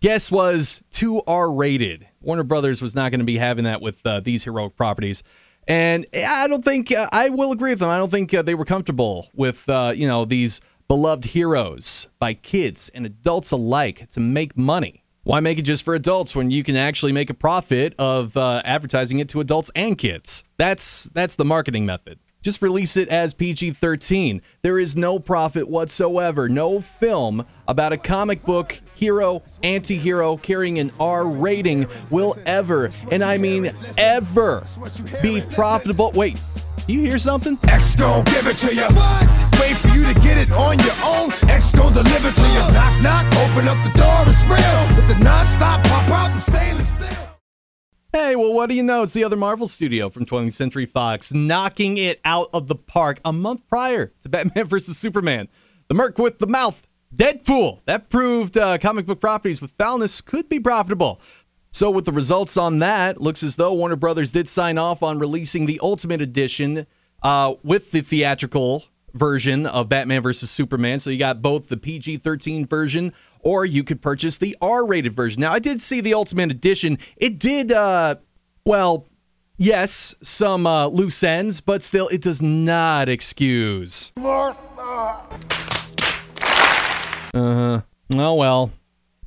Guess 0.04 0.34
was 0.34 0.84
too 0.92 1.22
R 1.26 1.50
rated. 1.50 2.10
Warner 2.20 2.44
Brothers 2.44 2.82
was 2.82 2.94
not 2.94 3.12
going 3.12 3.22
to 3.22 3.26
be 3.26 3.38
having 3.38 3.64
that 3.64 3.82
with 3.82 4.06
uh, 4.06 4.20
these 4.20 4.44
heroic 4.44 4.76
properties. 4.76 5.24
And 5.66 6.06
I 6.14 6.46
don't 6.50 6.62
think, 6.66 6.92
uh, 6.92 7.08
I 7.14 7.30
will 7.30 7.54
agree 7.54 7.70
with 7.70 7.80
them. 7.80 7.88
I 7.88 8.00
don't 8.00 8.12
think 8.12 8.34
uh, 8.34 8.42
they 8.42 8.54
were 8.54 8.66
comfortable 8.66 9.30
with, 9.34 9.70
uh, 9.70 9.94
you 9.96 10.06
know, 10.06 10.26
these 10.26 10.60
beloved 10.90 11.24
heroes 11.24 12.10
by 12.20 12.34
kids 12.34 12.92
and 12.94 13.06
adults 13.06 13.52
alike 13.52 14.10
to 14.10 14.20
make 14.20 14.58
money. 14.58 15.06
Why 15.24 15.40
make 15.40 15.58
it 15.58 15.62
just 15.62 15.86
for 15.86 15.96
adults 15.96 16.36
when 16.36 16.52
you 16.52 16.66
can 16.66 16.76
actually 16.76 17.14
make 17.14 17.30
a 17.30 17.34
profit 17.34 17.96
of 17.98 18.36
uh, 18.36 18.62
advertising 18.66 19.20
it 19.20 19.30
to 19.30 19.40
adults 19.40 19.72
and 19.74 19.98
kids? 19.98 20.44
That's 20.58 21.06
that's 21.14 21.38
the 21.38 21.46
marketing 21.46 21.86
method. 21.86 22.20
Just 22.44 22.62
release 22.62 22.98
it 22.98 23.08
as 23.08 23.34
PG-13. 23.34 24.42
There 24.62 24.78
is 24.78 24.98
no 24.98 25.18
profit 25.18 25.70
whatsoever. 25.70 26.50
No 26.50 26.82
film 26.82 27.46
about 27.70 27.94
a 27.94 27.98
comic 27.98 28.44
book 28.44 28.82
hero, 28.96 29.42
anti-hero 29.64 30.36
carrying 30.38 30.78
an 30.78 30.92
R 31.00 31.26
rating 31.26 31.88
will 32.10 32.36
ever, 32.46 32.90
and 33.12 33.24
I 33.24 33.38
mean 33.38 33.72
ever, 33.98 34.64
be 35.22 35.42
profitable. 35.52 36.12
Wait, 36.14 36.42
you 36.86 37.00
hear 37.00 37.18
something? 37.18 37.58
X 37.68 37.96
gon' 37.96 38.26
give 38.26 38.46
it 38.48 38.58
to 38.58 38.76
you. 38.76 38.88
Wait 39.60 39.78
for 39.78 39.88
you 39.90 40.06
to 40.06 40.20
get 40.20 40.38
it 40.38 40.52
on 40.52 40.78
your 40.80 40.96
own. 41.06 41.32
X 41.50 41.72
gon' 41.72 41.94
deliver 41.94 42.32
to 42.32 42.42
you. 42.42 42.74
Knock, 42.74 43.02
knock, 43.02 43.26
open 43.38 43.68
up 43.70 43.78
the 43.86 43.98
door, 43.98 44.24
it's 44.28 44.44
real. 44.44 44.96
With 44.98 45.08
the 45.08 45.24
non-stop 45.24 45.84
pop 45.86 46.10
out 46.10 46.32
and 46.32 46.44
stainless 46.44 46.90
steel. 46.90 47.33
Hey, 48.16 48.36
well, 48.36 48.54
what 48.54 48.70
do 48.70 48.76
you 48.76 48.84
know? 48.84 49.02
It's 49.02 49.14
the 49.14 49.24
other 49.24 49.36
Marvel 49.36 49.68
studio 49.68 50.08
from 50.08 50.28
20th 50.28 50.54
Century 50.54 50.86
Fox 50.86 51.34
knocking 51.34 51.98
it 51.98 52.22
out 52.24 52.48
of 52.54 52.68
the 52.68 52.76
park 52.76 53.20
a 53.26 53.34
month 53.34 53.68
prior 53.68 54.14
to 54.22 54.30
Batman 54.30 54.66
vs. 54.68 54.96
Superman. 54.96 55.48
The 55.88 55.96
Merc 55.96 56.20
with 56.20 56.38
the 56.38 56.46
Mouth, 56.46 56.86
Deadpool. 57.12 57.82
That 57.86 58.12
proved 58.12 58.56
uh, 58.56 58.78
comic 58.78 59.08
book 59.08 59.20
properties 59.20 59.64
with 59.64 59.72
foulness 59.72 60.22
could 60.22 60.48
be 60.48 60.60
profitable. 60.60 61.20
So, 61.72 61.90
with 61.90 62.06
the 62.06 62.12
results 62.12 62.56
on 62.56 62.78
that, 62.80 63.20
looks 63.20 63.42
as 63.42 63.56
though 63.56 63.74
Warner 63.74 63.96
Brothers 63.96 64.32
did 64.32 64.48
sign 64.48 64.78
off 64.78 65.02
on 65.02 65.18
releasing 65.18 65.66
the 65.66 65.80
Ultimate 65.82 66.22
Edition 66.22 66.86
uh, 67.24 67.56
with 67.64 67.90
the 67.90 68.02
theatrical 68.02 68.86
version 69.14 69.66
of 69.66 69.90
Batman 69.90 70.22
vs. 70.22 70.50
Superman. 70.50 71.00
So, 71.00 71.10
you 71.10 71.20
got 71.20 71.42
both 71.42 71.70
the 71.70 71.78
PG 71.78 72.18
13 72.18 72.66
version 72.66 73.14
or 73.40 73.66
you 73.66 73.84
could 73.84 74.02
purchase 74.02 74.38
the 74.38 74.56
R 74.62 74.86
rated 74.86 75.14
version. 75.14 75.42
Now, 75.42 75.52
I 75.52 75.60
did 75.60 75.82
see 75.82 76.02
the 76.02 76.14
Ultimate 76.14 76.50
Edition. 76.52 76.98
It 77.18 77.38
did, 77.40 77.72
uh, 77.72 78.16
well, 78.66 79.06
yes, 79.58 80.16
some 80.22 80.66
uh, 80.66 80.88
loose 80.88 81.22
ends, 81.24 81.62
but 81.62 81.84
still, 81.84 82.08
it 82.08 82.22
does 82.22 82.42
not 82.42 83.10
excuse. 83.10 84.12
Uh 84.18 84.54
huh. 87.34 87.82
Oh, 88.16 88.34
well. 88.36 88.72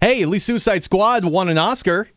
Hey, 0.01 0.23
at 0.23 0.29
least 0.29 0.47
Suicide 0.47 0.85
Squad 0.85 1.25
won 1.25 1.49
an 1.49 1.59
Oscar. 1.59 2.09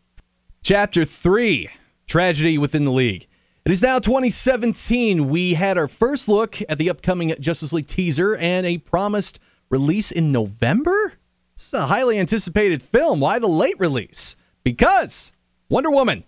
Chapter 0.62 1.04
3 1.04 1.68
Tragedy 2.06 2.58
Within 2.58 2.84
the 2.84 2.92
League. 2.92 3.26
It 3.62 3.72
is 3.72 3.82
now 3.82 3.98
2017. 3.98 5.28
We 5.28 5.52
had 5.52 5.76
our 5.76 5.86
first 5.86 6.28
look 6.28 6.56
at 6.66 6.78
the 6.78 6.88
upcoming 6.88 7.34
Justice 7.38 7.74
League 7.74 7.86
teaser 7.86 8.34
and 8.34 8.64
a 8.64 8.78
promised 8.78 9.38
release 9.68 10.10
in 10.10 10.32
November? 10.32 11.14
This 11.56 11.66
is 11.66 11.74
a 11.74 11.86
highly 11.86 12.18
anticipated 12.18 12.82
film. 12.82 13.20
Why 13.20 13.38
the 13.38 13.48
late 13.48 13.78
release? 13.78 14.34
Because 14.64 15.32
Wonder 15.68 15.90
Woman. 15.90 16.24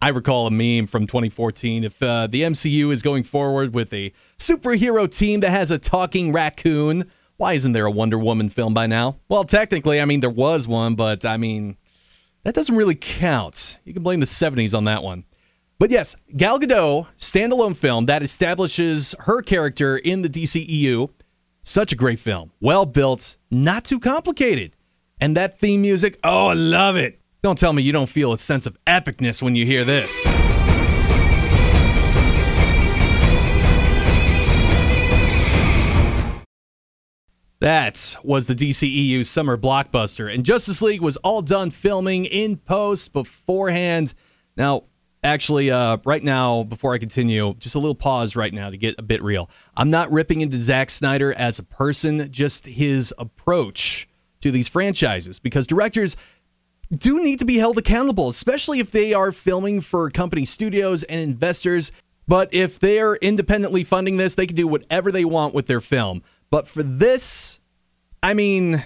I 0.00 0.08
recall 0.08 0.46
a 0.46 0.50
meme 0.50 0.86
from 0.86 1.06
2014. 1.06 1.84
If 1.84 2.02
uh, 2.02 2.26
the 2.26 2.40
MCU 2.40 2.90
is 2.90 3.02
going 3.02 3.24
forward 3.24 3.74
with 3.74 3.92
a 3.92 4.12
superhero 4.38 5.14
team 5.14 5.40
that 5.40 5.50
has 5.50 5.70
a 5.70 5.78
talking 5.78 6.32
raccoon, 6.32 7.04
why 7.36 7.52
isn't 7.52 7.72
there 7.72 7.84
a 7.84 7.90
Wonder 7.90 8.18
Woman 8.18 8.48
film 8.48 8.72
by 8.72 8.86
now? 8.86 9.18
Well, 9.28 9.44
technically, 9.44 10.00
I 10.00 10.06
mean, 10.06 10.20
there 10.20 10.30
was 10.30 10.66
one, 10.66 10.94
but 10.94 11.26
I 11.26 11.36
mean, 11.36 11.76
that 12.44 12.54
doesn't 12.54 12.76
really 12.76 12.94
count. 12.94 13.78
You 13.84 13.92
can 13.92 14.02
blame 14.02 14.20
the 14.20 14.26
70s 14.26 14.74
on 14.74 14.84
that 14.84 15.02
one. 15.02 15.24
But 15.82 15.90
yes, 15.90 16.14
Gal 16.36 16.60
Gadot, 16.60 17.08
standalone 17.18 17.74
film 17.74 18.04
that 18.04 18.22
establishes 18.22 19.16
her 19.18 19.42
character 19.42 19.96
in 19.96 20.22
the 20.22 20.28
DCEU. 20.28 21.10
Such 21.64 21.92
a 21.92 21.96
great 21.96 22.20
film. 22.20 22.52
Well 22.60 22.86
built, 22.86 23.36
not 23.50 23.84
too 23.84 23.98
complicated. 23.98 24.76
And 25.20 25.36
that 25.36 25.58
theme 25.58 25.82
music, 25.82 26.20
oh, 26.22 26.46
I 26.46 26.52
love 26.52 26.94
it. 26.94 27.20
Don't 27.42 27.58
tell 27.58 27.72
me 27.72 27.82
you 27.82 27.90
don't 27.90 28.08
feel 28.08 28.32
a 28.32 28.38
sense 28.38 28.64
of 28.64 28.78
epicness 28.86 29.42
when 29.42 29.56
you 29.56 29.66
hear 29.66 29.82
this. 29.82 30.22
That 37.58 38.18
was 38.22 38.46
the 38.46 38.54
DCEU 38.54 39.26
summer 39.26 39.56
blockbuster, 39.56 40.32
and 40.32 40.44
Justice 40.44 40.80
League 40.80 41.00
was 41.00 41.16
all 41.16 41.42
done 41.42 41.72
filming 41.72 42.24
in 42.24 42.58
post 42.58 43.12
beforehand. 43.12 44.14
Now, 44.56 44.84
actually, 45.22 45.70
uh, 45.70 45.98
right 46.04 46.22
now, 46.22 46.64
before 46.64 46.94
I 46.94 46.98
continue, 46.98 47.54
just 47.58 47.74
a 47.74 47.78
little 47.78 47.94
pause 47.94 48.36
right 48.36 48.52
now 48.52 48.70
to 48.70 48.76
get 48.76 48.96
a 48.98 49.02
bit 49.02 49.22
real. 49.22 49.48
I'm 49.76 49.90
not 49.90 50.10
ripping 50.10 50.40
into 50.40 50.58
Zack 50.58 50.90
Snyder 50.90 51.32
as 51.32 51.58
a 51.58 51.62
person, 51.62 52.30
just 52.30 52.66
his 52.66 53.14
approach 53.18 54.08
to 54.40 54.50
these 54.50 54.68
franchises, 54.68 55.38
because 55.38 55.66
directors 55.66 56.16
do 56.96 57.22
need 57.22 57.38
to 57.38 57.44
be 57.44 57.56
held 57.56 57.78
accountable, 57.78 58.28
especially 58.28 58.80
if 58.80 58.90
they 58.90 59.14
are 59.14 59.32
filming 59.32 59.80
for 59.80 60.10
company 60.10 60.44
studios 60.44 61.02
and 61.04 61.20
investors. 61.20 61.92
But 62.28 62.52
if 62.52 62.78
they're 62.78 63.16
independently 63.16 63.84
funding 63.84 64.16
this, 64.16 64.34
they 64.34 64.46
can 64.46 64.56
do 64.56 64.66
whatever 64.66 65.10
they 65.10 65.24
want 65.24 65.54
with 65.54 65.66
their 65.66 65.80
film. 65.80 66.22
But 66.50 66.68
for 66.68 66.82
this, 66.82 67.60
I 68.22 68.34
mean, 68.34 68.84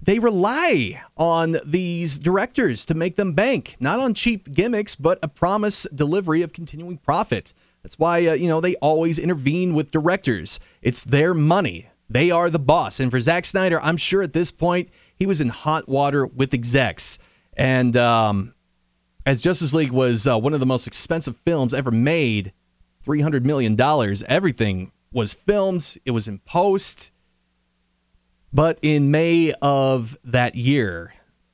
they 0.00 0.18
rely 0.18 1.02
on 1.16 1.56
these 1.64 2.18
directors 2.18 2.84
to 2.86 2.94
make 2.94 3.16
them 3.16 3.32
bank, 3.32 3.76
not 3.80 3.98
on 3.98 4.14
cheap 4.14 4.52
gimmicks, 4.52 4.94
but 4.94 5.18
a 5.22 5.28
promise 5.28 5.86
delivery 5.94 6.42
of 6.42 6.52
continuing 6.52 6.98
profit. 6.98 7.52
That's 7.82 7.98
why, 7.98 8.26
uh, 8.26 8.34
you 8.34 8.48
know, 8.48 8.60
they 8.60 8.74
always 8.76 9.18
intervene 9.18 9.74
with 9.74 9.90
directors. 9.90 10.60
It's 10.82 11.04
their 11.04 11.34
money. 11.34 11.88
They 12.10 12.30
are 12.30 12.50
the 12.50 12.58
boss. 12.58 13.00
And 13.00 13.10
for 13.10 13.20
Zack 13.20 13.44
Snyder, 13.44 13.80
I'm 13.80 13.96
sure 13.96 14.22
at 14.22 14.32
this 14.32 14.50
point 14.50 14.90
he 15.14 15.26
was 15.26 15.40
in 15.40 15.48
hot 15.48 15.88
water 15.88 16.26
with 16.26 16.52
execs. 16.52 17.18
And 17.56 17.96
um, 17.96 18.54
as 19.24 19.40
Justice 19.40 19.72
League 19.72 19.90
was 19.90 20.26
uh, 20.26 20.38
one 20.38 20.54
of 20.54 20.60
the 20.60 20.66
most 20.66 20.86
expensive 20.86 21.36
films 21.38 21.72
ever 21.72 21.90
made, 21.90 22.52
$300 23.04 23.44
million, 23.44 23.80
everything 24.28 24.92
was 25.12 25.32
filmed, 25.32 25.96
it 26.04 26.10
was 26.10 26.28
in 26.28 26.38
post. 26.40 27.10
But 28.56 28.78
in 28.80 29.10
May 29.10 29.52
of 29.60 30.16
that 30.24 30.54
year, 30.54 31.12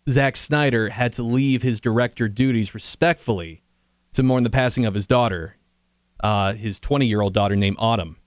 Zack 0.08 0.36
Snyder 0.36 0.90
had 0.90 1.12
to 1.14 1.24
leave 1.24 1.62
his 1.62 1.80
director 1.80 2.28
duties 2.28 2.74
respectfully 2.74 3.64
to 4.12 4.22
mourn 4.22 4.44
the 4.44 4.50
passing 4.50 4.86
of 4.86 4.94
his 4.94 5.08
daughter, 5.08 5.56
uh, 6.22 6.52
his 6.52 6.78
20 6.78 7.04
year 7.06 7.20
old 7.20 7.34
daughter 7.34 7.56
named 7.56 7.78
Autumn. 7.80 8.18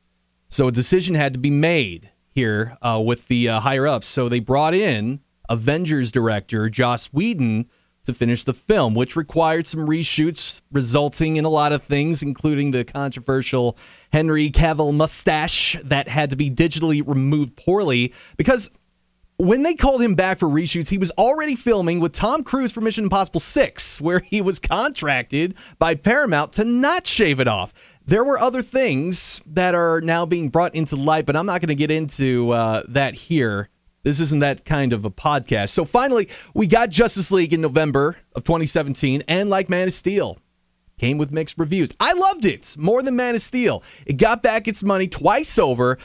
So 0.49 0.67
a 0.67 0.73
decision 0.73 1.15
had 1.15 1.31
to 1.31 1.39
be 1.39 1.49
made 1.49 2.11
here 2.27 2.77
uh, 2.81 3.01
with 3.01 3.29
the 3.29 3.47
uh, 3.47 3.61
higher 3.61 3.87
ups. 3.87 4.09
So 4.09 4.27
they 4.27 4.41
brought 4.41 4.73
in 4.73 5.21
Avengers 5.47 6.11
director 6.11 6.67
Joss 6.67 7.13
Whedon 7.13 7.69
to 8.05 8.13
finish 8.13 8.43
the 8.43 8.53
film, 8.53 8.93
which 8.93 9.15
required 9.15 9.67
some 9.67 9.81
reshoots, 9.81 10.61
resulting 10.71 11.35
in 11.35 11.45
a 11.45 11.49
lot 11.49 11.73
of 11.73 11.83
things, 11.83 12.23
including 12.23 12.71
the 12.71 12.83
controversial 12.83 13.77
Henry 14.11 14.49
Cavill 14.49 14.93
mustache 14.93 15.77
that 15.83 16.07
had 16.07 16.29
to 16.29 16.35
be 16.35 16.49
digitally 16.49 17.05
removed 17.05 17.55
poorly 17.55 18.13
because 18.37 18.71
when 19.37 19.63
they 19.63 19.73
called 19.75 20.01
him 20.01 20.15
back 20.15 20.39
for 20.39 20.47
reshoots, 20.47 20.89
he 20.89 20.97
was 20.97 21.11
already 21.11 21.55
filming 21.55 21.99
with 21.99 22.13
Tom 22.13 22.43
Cruise 22.43 22.71
for 22.71 22.81
Mission 22.81 23.03
Impossible 23.03 23.41
6, 23.41 23.99
where 23.99 24.19
he 24.19 24.41
was 24.41 24.59
contracted 24.59 25.55
by 25.77 25.95
Paramount 25.95 26.53
to 26.53 26.63
not 26.63 27.05
shave 27.05 27.39
it 27.39 27.47
off. 27.47 27.73
There 28.05 28.23
were 28.23 28.39
other 28.39 28.61
things 28.61 29.41
that 29.45 29.75
are 29.75 29.99
now 29.99 30.25
being 30.25 30.49
brought 30.49 30.73
into 30.73 30.95
light, 30.95 31.25
but 31.25 31.35
I'm 31.35 31.45
not 31.45 31.59
going 31.59 31.69
to 31.69 31.75
get 31.75 31.91
into 31.91 32.51
uh, 32.51 32.83
that 32.87 33.15
here. 33.15 33.69
This 34.05 34.19
isn't 34.19 34.39
that 34.41 34.65
kind 34.65 34.93
of 34.93 35.03
a 35.03 35.09
podcast. 35.09 35.69
So 35.69 35.83
finally, 35.83 36.29
we 36.53 36.67
got 36.67 36.91
Justice 36.91 37.31
League 37.31 37.53
in 37.53 37.61
November 37.61 38.17
of 38.35 38.43
2017, 38.43 39.23
and 39.27 39.49
like 39.49 39.67
Man 39.67 39.87
of 39.87 39.93
Steel, 39.93 40.37
came 40.99 41.17
with 41.17 41.31
mixed 41.31 41.57
reviews. 41.57 41.89
I 41.99 42.13
loved 42.13 42.45
it 42.45 42.75
more 42.77 43.01
than 43.01 43.15
Man 43.15 43.33
of 43.33 43.41
Steel. 43.41 43.81
It 44.05 44.17
got 44.17 44.43
back 44.43 44.67
its 44.67 44.83
money 44.83 45.07
twice 45.07 45.57
over, 45.57 45.97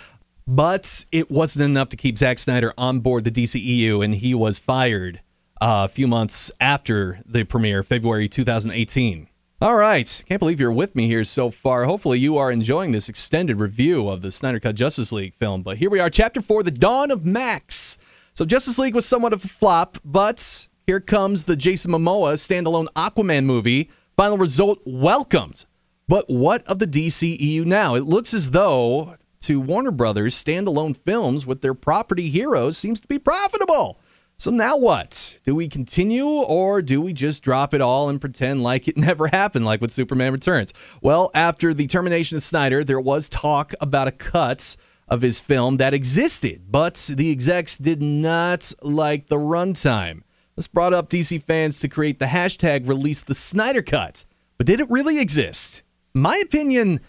but 0.46 1.04
it 1.12 1.30
wasn't 1.30 1.66
enough 1.66 1.90
to 1.90 1.96
keep 1.98 2.16
Zack 2.16 2.38
Snyder 2.38 2.72
on 2.78 3.00
board 3.00 3.24
the 3.24 3.30
DCEU, 3.30 4.02
and 4.02 4.14
he 4.14 4.34
was 4.34 4.58
fired 4.58 5.20
uh, 5.60 5.84
a 5.84 5.88
few 5.88 6.08
months 6.08 6.50
after 6.58 7.20
the 7.26 7.44
premiere, 7.44 7.82
February 7.82 8.30
2018. 8.30 9.28
All 9.62 9.76
right. 9.76 10.24
Can't 10.26 10.38
believe 10.38 10.58
you're 10.58 10.72
with 10.72 10.96
me 10.96 11.06
here 11.06 11.22
so 11.22 11.50
far. 11.50 11.84
Hopefully, 11.84 12.18
you 12.18 12.38
are 12.38 12.50
enjoying 12.50 12.92
this 12.92 13.10
extended 13.10 13.58
review 13.58 14.08
of 14.08 14.22
the 14.22 14.30
Snyder 14.30 14.58
Cut 14.58 14.74
Justice 14.74 15.12
League 15.12 15.34
film. 15.34 15.62
But 15.62 15.76
here 15.76 15.90
we 15.90 16.00
are, 16.00 16.08
Chapter 16.08 16.40
4 16.40 16.62
The 16.62 16.70
Dawn 16.70 17.10
of 17.10 17.26
Max. 17.26 17.98
So, 18.32 18.46
Justice 18.46 18.78
League 18.78 18.94
was 18.94 19.04
somewhat 19.04 19.34
of 19.34 19.44
a 19.44 19.48
flop, 19.48 19.98
but 20.02 20.66
here 20.86 20.98
comes 20.98 21.44
the 21.44 21.56
Jason 21.56 21.90
Momoa 21.90 22.38
standalone 22.38 22.86
Aquaman 22.96 23.44
movie. 23.44 23.90
Final 24.16 24.38
result 24.38 24.80
welcomed. 24.86 25.66
But 26.08 26.30
what 26.30 26.66
of 26.66 26.78
the 26.78 26.86
DCEU 26.86 27.66
now? 27.66 27.96
It 27.96 28.04
looks 28.04 28.32
as 28.32 28.52
though 28.52 29.16
to 29.42 29.60
Warner 29.60 29.90
Brothers, 29.90 30.42
standalone 30.42 30.96
films 30.96 31.46
with 31.46 31.60
their 31.60 31.74
property 31.74 32.30
heroes 32.30 32.78
seems 32.78 32.98
to 33.00 33.06
be 33.06 33.18
profitable. 33.18 33.99
So 34.40 34.50
now 34.50 34.74
what? 34.78 35.36
Do 35.44 35.54
we 35.54 35.68
continue 35.68 36.24
or 36.24 36.80
do 36.80 37.02
we 37.02 37.12
just 37.12 37.42
drop 37.42 37.74
it 37.74 37.82
all 37.82 38.08
and 38.08 38.18
pretend 38.18 38.62
like 38.62 38.88
it 38.88 38.96
never 38.96 39.26
happened, 39.26 39.66
like 39.66 39.82
with 39.82 39.92
Superman 39.92 40.32
Returns? 40.32 40.72
Well, 41.02 41.30
after 41.34 41.74
the 41.74 41.86
termination 41.86 42.38
of 42.38 42.42
Snyder, 42.42 42.82
there 42.82 42.98
was 42.98 43.28
talk 43.28 43.74
about 43.82 44.08
a 44.08 44.12
cut 44.12 44.76
of 45.08 45.20
his 45.20 45.40
film 45.40 45.76
that 45.76 45.92
existed, 45.92 46.62
but 46.70 47.10
the 47.14 47.30
execs 47.30 47.76
did 47.76 48.00
not 48.00 48.72
like 48.80 49.26
the 49.26 49.36
runtime. 49.36 50.22
This 50.56 50.68
brought 50.68 50.94
up 50.94 51.10
DC 51.10 51.42
fans 51.42 51.78
to 51.80 51.88
create 51.88 52.18
the 52.18 52.24
hashtag 52.24 52.88
release 52.88 53.22
the 53.22 53.34
Snyder 53.34 53.82
Cut. 53.82 54.24
But 54.56 54.66
did 54.66 54.80
it 54.80 54.88
really 54.88 55.20
exist? 55.20 55.82
My 56.14 56.38
opinion, 56.38 57.00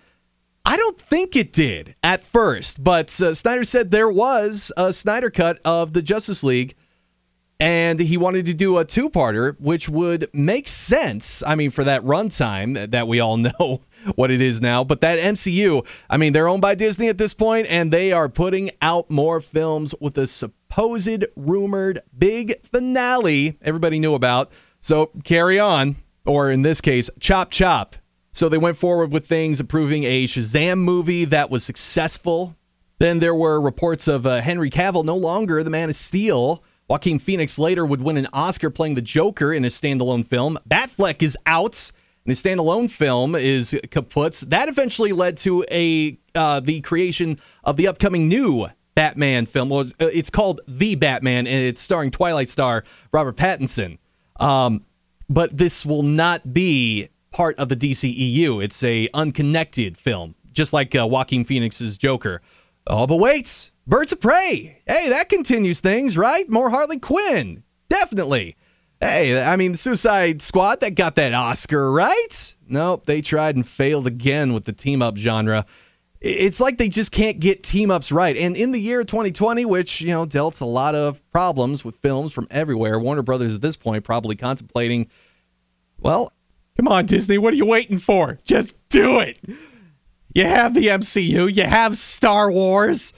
I 0.65 0.75
don't 0.75 0.99
think 0.99 1.37
it 1.37 1.53
did 1.53 1.95
at 2.03 2.19
first, 2.19 2.83
but 2.83 3.21
uh, 3.21 3.33
Snyder 3.33 3.63
said 3.63 3.91
there 3.91 4.11
was 4.11 4.69
a 4.75 4.91
Snyder 4.91 5.29
Cut 5.29 5.59
of 5.63 5.93
the 5.93 6.01
Justice 6.01 6.43
League 6.43 6.75
and 7.61 7.99
he 7.99 8.17
wanted 8.17 8.47
to 8.47 8.55
do 8.55 8.79
a 8.79 8.83
two-parter, 8.83 9.55
which 9.59 9.87
would 9.87 10.27
make 10.33 10.67
sense. 10.67 11.43
I 11.45 11.53
mean, 11.53 11.69
for 11.69 11.83
that 11.83 12.01
runtime 12.03 12.89
that 12.89 13.07
we 13.07 13.19
all 13.19 13.37
know 13.37 13.81
what 14.15 14.31
it 14.31 14.41
is 14.41 14.63
now, 14.63 14.83
but 14.83 15.01
that 15.01 15.19
MCU, 15.19 15.85
I 16.09 16.17
mean, 16.17 16.33
they're 16.33 16.47
owned 16.47 16.63
by 16.63 16.73
Disney 16.73 17.07
at 17.07 17.19
this 17.19 17.35
point, 17.35 17.67
and 17.69 17.93
they 17.93 18.11
are 18.11 18.27
putting 18.29 18.71
out 18.81 19.11
more 19.11 19.39
films 19.39 19.93
with 20.01 20.17
a 20.17 20.25
supposed 20.25 21.23
rumored 21.35 21.99
big 22.17 22.59
finale 22.63 23.59
everybody 23.61 23.99
knew 23.99 24.15
about. 24.15 24.51
So 24.79 25.11
carry 25.23 25.59
on, 25.59 25.97
or 26.25 26.49
in 26.49 26.63
this 26.63 26.81
case, 26.81 27.11
chop 27.19 27.51
chop. 27.51 27.95
So 28.31 28.49
they 28.49 28.57
went 28.57 28.77
forward 28.77 29.11
with 29.11 29.27
things, 29.27 29.59
approving 29.59 30.03
a 30.03 30.25
Shazam 30.25 30.79
movie 30.79 31.25
that 31.25 31.51
was 31.51 31.63
successful. 31.63 32.55
Then 32.97 33.19
there 33.19 33.35
were 33.35 33.61
reports 33.61 34.07
of 34.07 34.25
uh, 34.25 34.41
Henry 34.41 34.71
Cavill 34.71 35.05
no 35.05 35.15
longer 35.15 35.63
the 35.63 35.69
Man 35.69 35.89
of 35.89 35.95
Steel 35.95 36.63
Joaquin 36.91 37.19
Phoenix 37.19 37.57
later 37.57 37.85
would 37.85 38.01
win 38.01 38.17
an 38.17 38.27
Oscar 38.33 38.69
playing 38.69 38.95
the 38.95 39.01
Joker 39.01 39.53
in 39.53 39.63
a 39.63 39.69
standalone 39.69 40.25
film. 40.25 40.59
Batfleck 40.69 41.23
is 41.23 41.37
out. 41.45 41.89
And 42.25 42.31
his 42.31 42.43
standalone 42.43 42.91
film 42.91 43.33
is 43.33 43.73
kaput. 43.91 44.43
That 44.47 44.67
eventually 44.67 45.13
led 45.13 45.37
to 45.37 45.63
a 45.71 46.19
uh, 46.35 46.59
the 46.59 46.81
creation 46.81 47.39
of 47.63 47.77
the 47.77 47.87
upcoming 47.87 48.27
new 48.27 48.67
Batman 48.93 49.45
film. 49.45 49.69
Well, 49.69 49.85
it's 49.99 50.29
called 50.29 50.59
The 50.67 50.95
Batman, 50.95 51.47
and 51.47 51.63
it's 51.63 51.81
starring 51.81 52.11
Twilight 52.11 52.49
star 52.49 52.83
Robert 53.13 53.37
Pattinson. 53.37 53.97
Um, 54.37 54.85
but 55.29 55.57
this 55.57 55.85
will 55.85 56.03
not 56.03 56.53
be 56.53 57.07
part 57.31 57.57
of 57.57 57.69
the 57.69 57.77
DCEU. 57.77 58.61
It's 58.61 58.83
a 58.83 59.07
unconnected 59.13 59.97
film, 59.97 60.35
just 60.51 60.73
like 60.73 60.93
uh, 60.93 61.07
Joaquin 61.07 61.45
Phoenix's 61.45 61.97
Joker. 61.97 62.41
Oh, 62.85 63.07
but 63.07 63.15
wait, 63.15 63.70
Birds 63.91 64.13
of 64.13 64.21
Prey. 64.21 64.81
Hey, 64.87 65.09
that 65.09 65.27
continues 65.27 65.81
things, 65.81 66.17
right? 66.17 66.49
More 66.49 66.69
Harley 66.69 66.97
Quinn. 66.97 67.63
Definitely. 67.89 68.55
Hey, 69.01 69.43
I 69.43 69.57
mean, 69.57 69.73
the 69.73 69.77
Suicide 69.77 70.41
Squad, 70.41 70.79
that 70.79 70.95
got 70.95 71.15
that 71.15 71.33
Oscar, 71.33 71.91
right? 71.91 72.55
Nope, 72.69 73.05
they 73.05 73.19
tried 73.21 73.57
and 73.57 73.67
failed 73.67 74.07
again 74.07 74.53
with 74.53 74.63
the 74.63 74.71
team 74.71 75.01
up 75.01 75.17
genre. 75.17 75.65
It's 76.21 76.61
like 76.61 76.77
they 76.77 76.87
just 76.87 77.11
can't 77.11 77.41
get 77.41 77.63
team 77.63 77.91
ups 77.91 78.13
right. 78.13 78.37
And 78.37 78.55
in 78.55 78.71
the 78.71 78.79
year 78.79 79.03
2020, 79.03 79.65
which, 79.65 79.99
you 79.99 80.11
know, 80.11 80.25
dealt 80.25 80.61
a 80.61 80.65
lot 80.65 80.95
of 80.95 81.21
problems 81.33 81.83
with 81.83 81.95
films 81.97 82.31
from 82.31 82.47
everywhere, 82.49 82.97
Warner 82.97 83.23
Brothers 83.23 83.55
at 83.55 83.61
this 83.61 83.75
point 83.75 84.05
probably 84.05 84.37
contemplating, 84.37 85.09
well, 85.99 86.31
come 86.77 86.87
on, 86.87 87.07
Disney, 87.07 87.37
what 87.37 87.53
are 87.53 87.57
you 87.57 87.65
waiting 87.65 87.97
for? 87.97 88.39
Just 88.45 88.77
do 88.87 89.19
it. 89.19 89.37
You 90.33 90.45
have 90.45 90.75
the 90.75 90.87
MCU, 90.87 91.53
you 91.53 91.63
have 91.65 91.97
Star 91.97 92.49
Wars 92.49 93.11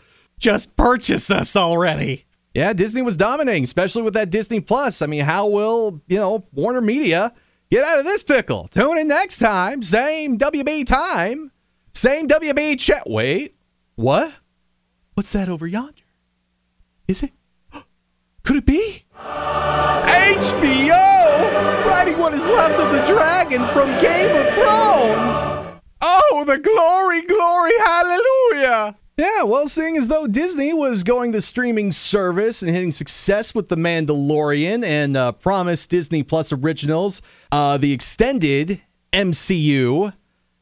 just 0.43 0.75
purchase 0.75 1.31
us 1.31 1.55
already. 1.55 2.25
Yeah, 2.53 2.73
Disney 2.73 3.01
was 3.01 3.15
dominating, 3.17 3.63
especially 3.63 4.01
with 4.01 4.13
that 4.13 4.29
Disney 4.29 4.59
Plus. 4.59 5.01
I 5.01 5.07
mean, 5.07 5.23
how 5.23 5.47
will, 5.47 6.01
you 6.07 6.17
know, 6.17 6.45
Warner 6.51 6.81
Media 6.81 7.33
get 7.71 7.85
out 7.85 7.99
of 7.99 8.05
this 8.05 8.21
pickle? 8.21 8.67
Tune 8.67 8.97
in 8.97 9.07
next 9.07 9.37
time. 9.39 9.81
Same 9.81 10.37
WB 10.37 10.85
time. 10.85 11.51
Same 11.93 12.27
WB 12.27 12.77
chat. 12.77 13.03
Wait, 13.07 13.55
what? 13.95 14.33
What's 15.13 15.31
that 15.31 15.47
over 15.47 15.65
yonder? 15.65 16.03
Is 17.07 17.23
it? 17.23 17.31
Could 18.43 18.57
it 18.57 18.65
be? 18.65 19.05
HBO! 20.35 21.85
Writing 21.85 22.17
what 22.19 22.33
is 22.33 22.47
left 22.49 22.79
of 22.81 22.91
the 22.91 23.03
dragon 23.05 23.65
from 23.69 23.97
Game 23.99 24.35
of 24.35 24.53
Thrones! 24.53 25.55
Oh, 26.01 26.43
the 26.45 26.59
glory, 26.59 27.21
glory, 27.21 27.71
hallelujah! 27.85 28.97
Yeah, 29.15 29.43
well, 29.43 29.67
seeing 29.67 29.95
as 29.95 30.07
though 30.07 30.25
Disney 30.25 30.73
was 30.73 31.03
going 31.03 31.33
the 31.33 31.41
streaming 31.41 31.91
service 31.91 32.63
and 32.63 32.71
hitting 32.71 32.91
success 32.91 33.53
with 33.53 33.69
The 33.69 33.75
Mandalorian 33.75 34.83
and 34.83 35.15
uh, 35.15 35.33
promised 35.33 35.91
Disney 35.91 36.23
Plus 36.23 36.51
originals, 36.51 37.21
uh, 37.51 37.77
the 37.77 37.93
extended 37.93 38.81
MCU 39.11 40.13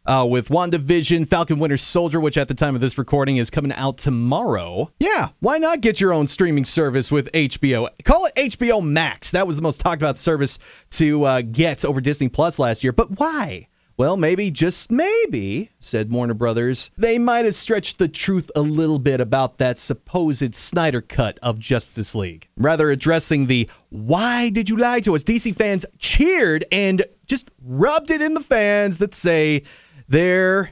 uh, 0.05 0.27
with 0.29 0.49
WandaVision, 0.49 1.29
Falcon 1.29 1.59
Winter 1.59 1.77
Soldier, 1.77 2.19
which 2.19 2.37
at 2.37 2.49
the 2.49 2.53
time 2.53 2.75
of 2.75 2.81
this 2.81 2.97
recording 2.97 3.37
is 3.37 3.49
coming 3.49 3.71
out 3.71 3.97
tomorrow. 3.97 4.91
Yeah, 4.99 5.29
why 5.39 5.57
not 5.57 5.79
get 5.79 6.01
your 6.01 6.11
own 6.11 6.27
streaming 6.27 6.65
service 6.65 7.09
with 7.09 7.31
HBO? 7.31 7.87
Call 8.03 8.25
it 8.25 8.35
HBO 8.35 8.85
Max. 8.85 9.31
That 9.31 9.47
was 9.47 9.55
the 9.55 9.61
most 9.61 9.79
talked 9.79 10.01
about 10.01 10.17
service 10.17 10.59
to 10.91 11.23
uh, 11.23 11.41
get 11.41 11.85
over 11.85 12.01
Disney 12.01 12.27
Plus 12.27 12.59
last 12.59 12.83
year. 12.83 12.91
But 12.91 13.17
why? 13.17 13.69
Well, 14.01 14.17
maybe, 14.17 14.49
just 14.49 14.91
maybe, 14.91 15.69
said 15.79 16.11
Warner 16.11 16.33
Brothers, 16.33 16.89
they 16.97 17.19
might 17.19 17.45
have 17.45 17.53
stretched 17.53 17.99
the 17.99 18.07
truth 18.07 18.49
a 18.55 18.61
little 18.61 18.97
bit 18.97 19.21
about 19.21 19.59
that 19.59 19.77
supposed 19.77 20.55
Snyder 20.55 21.01
cut 21.01 21.37
of 21.43 21.59
Justice 21.59 22.15
League. 22.15 22.49
Rather 22.57 22.89
addressing 22.89 23.45
the 23.45 23.69
why 23.89 24.49
did 24.49 24.71
you 24.71 24.75
lie 24.75 25.01
to 25.01 25.13
us? 25.13 25.23
DC 25.23 25.55
fans 25.55 25.85
cheered 25.99 26.65
and 26.71 27.05
just 27.27 27.51
rubbed 27.63 28.09
it 28.09 28.23
in 28.23 28.33
the 28.33 28.41
fans 28.41 28.97
that 28.97 29.13
say 29.13 29.61
there 30.07 30.71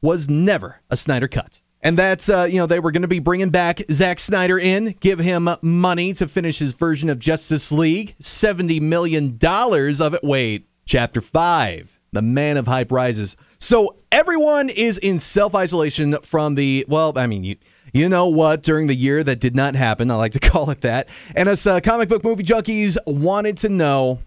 was 0.00 0.30
never 0.30 0.80
a 0.88 0.96
Snyder 0.96 1.28
cut. 1.28 1.60
And 1.82 1.98
that's, 1.98 2.30
uh, 2.30 2.48
you 2.50 2.56
know, 2.56 2.66
they 2.66 2.80
were 2.80 2.92
going 2.92 3.02
to 3.02 3.08
be 3.08 3.18
bringing 3.18 3.50
back 3.50 3.82
Zack 3.92 4.18
Snyder 4.18 4.58
in, 4.58 4.96
give 5.00 5.18
him 5.18 5.50
money 5.60 6.14
to 6.14 6.26
finish 6.26 6.60
his 6.60 6.72
version 6.72 7.10
of 7.10 7.18
Justice 7.18 7.70
League. 7.70 8.16
$70 8.22 8.80
million 8.80 9.38
of 9.42 10.14
it. 10.14 10.24
Wait, 10.24 10.66
chapter 10.86 11.20
five. 11.20 11.99
The 12.12 12.22
man 12.22 12.56
of 12.56 12.66
hype 12.66 12.90
rises. 12.90 13.36
So 13.58 13.96
everyone 14.10 14.68
is 14.68 14.98
in 14.98 15.18
self 15.18 15.54
isolation 15.54 16.16
from 16.22 16.56
the, 16.56 16.84
well, 16.88 17.16
I 17.16 17.26
mean, 17.26 17.44
you, 17.44 17.56
you 17.92 18.08
know 18.08 18.26
what, 18.26 18.62
during 18.62 18.86
the 18.86 18.94
year 18.94 19.22
that 19.22 19.40
did 19.40 19.54
not 19.54 19.74
happen. 19.74 20.10
I 20.10 20.16
like 20.16 20.32
to 20.32 20.40
call 20.50 20.70
it 20.70 20.80
that. 20.80 21.08
And 21.36 21.48
us 21.48 21.66
uh, 21.66 21.80
comic 21.80 22.08
book 22.08 22.24
movie 22.24 22.42
junkies 22.42 22.96
wanted 23.06 23.56
to 23.58 23.68
know 23.68 24.20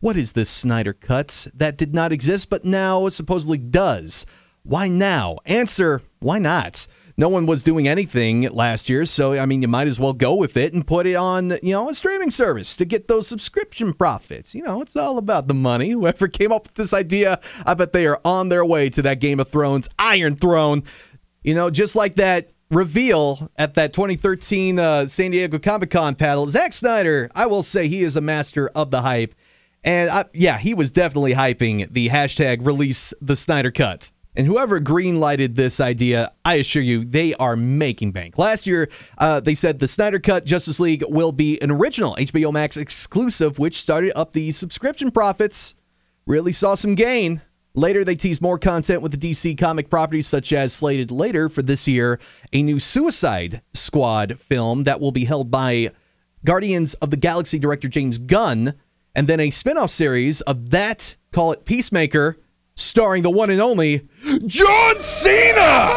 what 0.00 0.16
is 0.16 0.32
this 0.32 0.48
Snyder 0.48 0.92
Cut 0.92 1.46
that 1.54 1.76
did 1.76 1.94
not 1.94 2.10
exist 2.10 2.50
but 2.50 2.64
now 2.64 3.08
supposedly 3.08 3.58
does? 3.58 4.26
Why 4.62 4.88
now? 4.88 5.38
Answer 5.44 6.02
why 6.20 6.38
not? 6.38 6.86
No 7.16 7.28
one 7.28 7.46
was 7.46 7.62
doing 7.62 7.88
anything 7.88 8.42
last 8.42 8.88
year, 8.88 9.04
so 9.04 9.38
I 9.38 9.46
mean, 9.46 9.62
you 9.62 9.68
might 9.68 9.88
as 9.88 10.00
well 10.00 10.12
go 10.12 10.34
with 10.34 10.56
it 10.56 10.72
and 10.72 10.86
put 10.86 11.06
it 11.06 11.14
on, 11.14 11.50
you 11.62 11.72
know, 11.72 11.88
a 11.88 11.94
streaming 11.94 12.30
service 12.30 12.76
to 12.76 12.84
get 12.84 13.08
those 13.08 13.26
subscription 13.26 13.92
profits. 13.92 14.54
You 14.54 14.62
know, 14.62 14.80
it's 14.82 14.96
all 14.96 15.18
about 15.18 15.48
the 15.48 15.54
money. 15.54 15.90
Whoever 16.00 16.28
came 16.28 16.52
up 16.52 16.64
with 16.64 16.74
this 16.74 16.94
idea, 16.94 17.40
I 17.66 17.74
bet 17.74 17.92
they 17.92 18.06
are 18.06 18.20
on 18.24 18.48
their 18.48 18.64
way 18.64 18.90
to 18.90 19.02
that 19.02 19.20
Game 19.20 19.40
of 19.40 19.48
Thrones 19.48 19.88
Iron 19.98 20.36
Throne. 20.36 20.82
You 21.42 21.54
know, 21.54 21.70
just 21.70 21.96
like 21.96 22.16
that 22.16 22.50
reveal 22.70 23.50
at 23.56 23.74
that 23.74 23.92
2013 23.92 24.78
uh, 24.78 25.06
San 25.06 25.32
Diego 25.32 25.58
Comic 25.58 25.90
Con 25.90 26.14
panel. 26.14 26.46
Zack 26.46 26.72
Snyder, 26.72 27.30
I 27.34 27.46
will 27.46 27.62
say 27.62 27.88
he 27.88 28.02
is 28.02 28.16
a 28.16 28.20
master 28.20 28.68
of 28.68 28.90
the 28.90 29.02
hype. 29.02 29.34
And 29.82 30.10
I, 30.10 30.24
yeah, 30.32 30.58
he 30.58 30.74
was 30.74 30.90
definitely 30.90 31.32
hyping 31.32 31.90
the 31.92 32.08
hashtag 32.08 32.64
release 32.64 33.14
the 33.20 33.36
Snyder 33.36 33.70
Cut. 33.70 34.10
And 34.36 34.46
whoever 34.46 34.80
greenlighted 34.80 35.56
this 35.56 35.80
idea, 35.80 36.32
I 36.44 36.54
assure 36.54 36.82
you, 36.82 37.04
they 37.04 37.34
are 37.34 37.56
making 37.56 38.12
bank. 38.12 38.38
Last 38.38 38.66
year, 38.66 38.88
uh, 39.18 39.40
they 39.40 39.54
said 39.54 39.80
the 39.80 39.88
Snyder 39.88 40.20
Cut 40.20 40.46
Justice 40.46 40.78
League 40.78 41.02
will 41.08 41.32
be 41.32 41.60
an 41.60 41.70
original 41.70 42.14
HBO 42.16 42.52
Max 42.52 42.76
exclusive, 42.76 43.58
which 43.58 43.74
started 43.74 44.16
up 44.16 44.32
the 44.32 44.52
subscription 44.52 45.10
profits. 45.10 45.74
Really 46.26 46.52
saw 46.52 46.76
some 46.76 46.94
gain. 46.94 47.40
Later, 47.74 48.04
they 48.04 48.14
teased 48.14 48.42
more 48.42 48.58
content 48.58 49.02
with 49.02 49.12
the 49.12 49.30
DC 49.30 49.58
comic 49.58 49.90
properties, 49.90 50.26
such 50.26 50.52
as 50.52 50.72
slated 50.72 51.10
later 51.10 51.48
for 51.48 51.62
this 51.62 51.88
year, 51.88 52.20
a 52.52 52.62
new 52.62 52.78
Suicide 52.78 53.62
Squad 53.74 54.38
film 54.38 54.84
that 54.84 55.00
will 55.00 55.12
be 55.12 55.24
held 55.24 55.50
by 55.50 55.90
Guardians 56.44 56.94
of 56.94 57.10
the 57.10 57.16
Galaxy 57.16 57.58
director 57.58 57.88
James 57.88 58.18
Gunn, 58.18 58.74
and 59.14 59.28
then 59.28 59.40
a 59.40 59.50
spin 59.50 59.76
off 59.76 59.90
series 59.90 60.40
of 60.42 60.70
that, 60.70 61.16
call 61.32 61.52
it 61.52 61.64
Peacemaker 61.64 62.38
starring 62.80 63.22
the 63.22 63.30
one 63.30 63.50
and 63.50 63.60
only 63.60 64.02
John 64.46 64.96
Cena. 65.00 65.90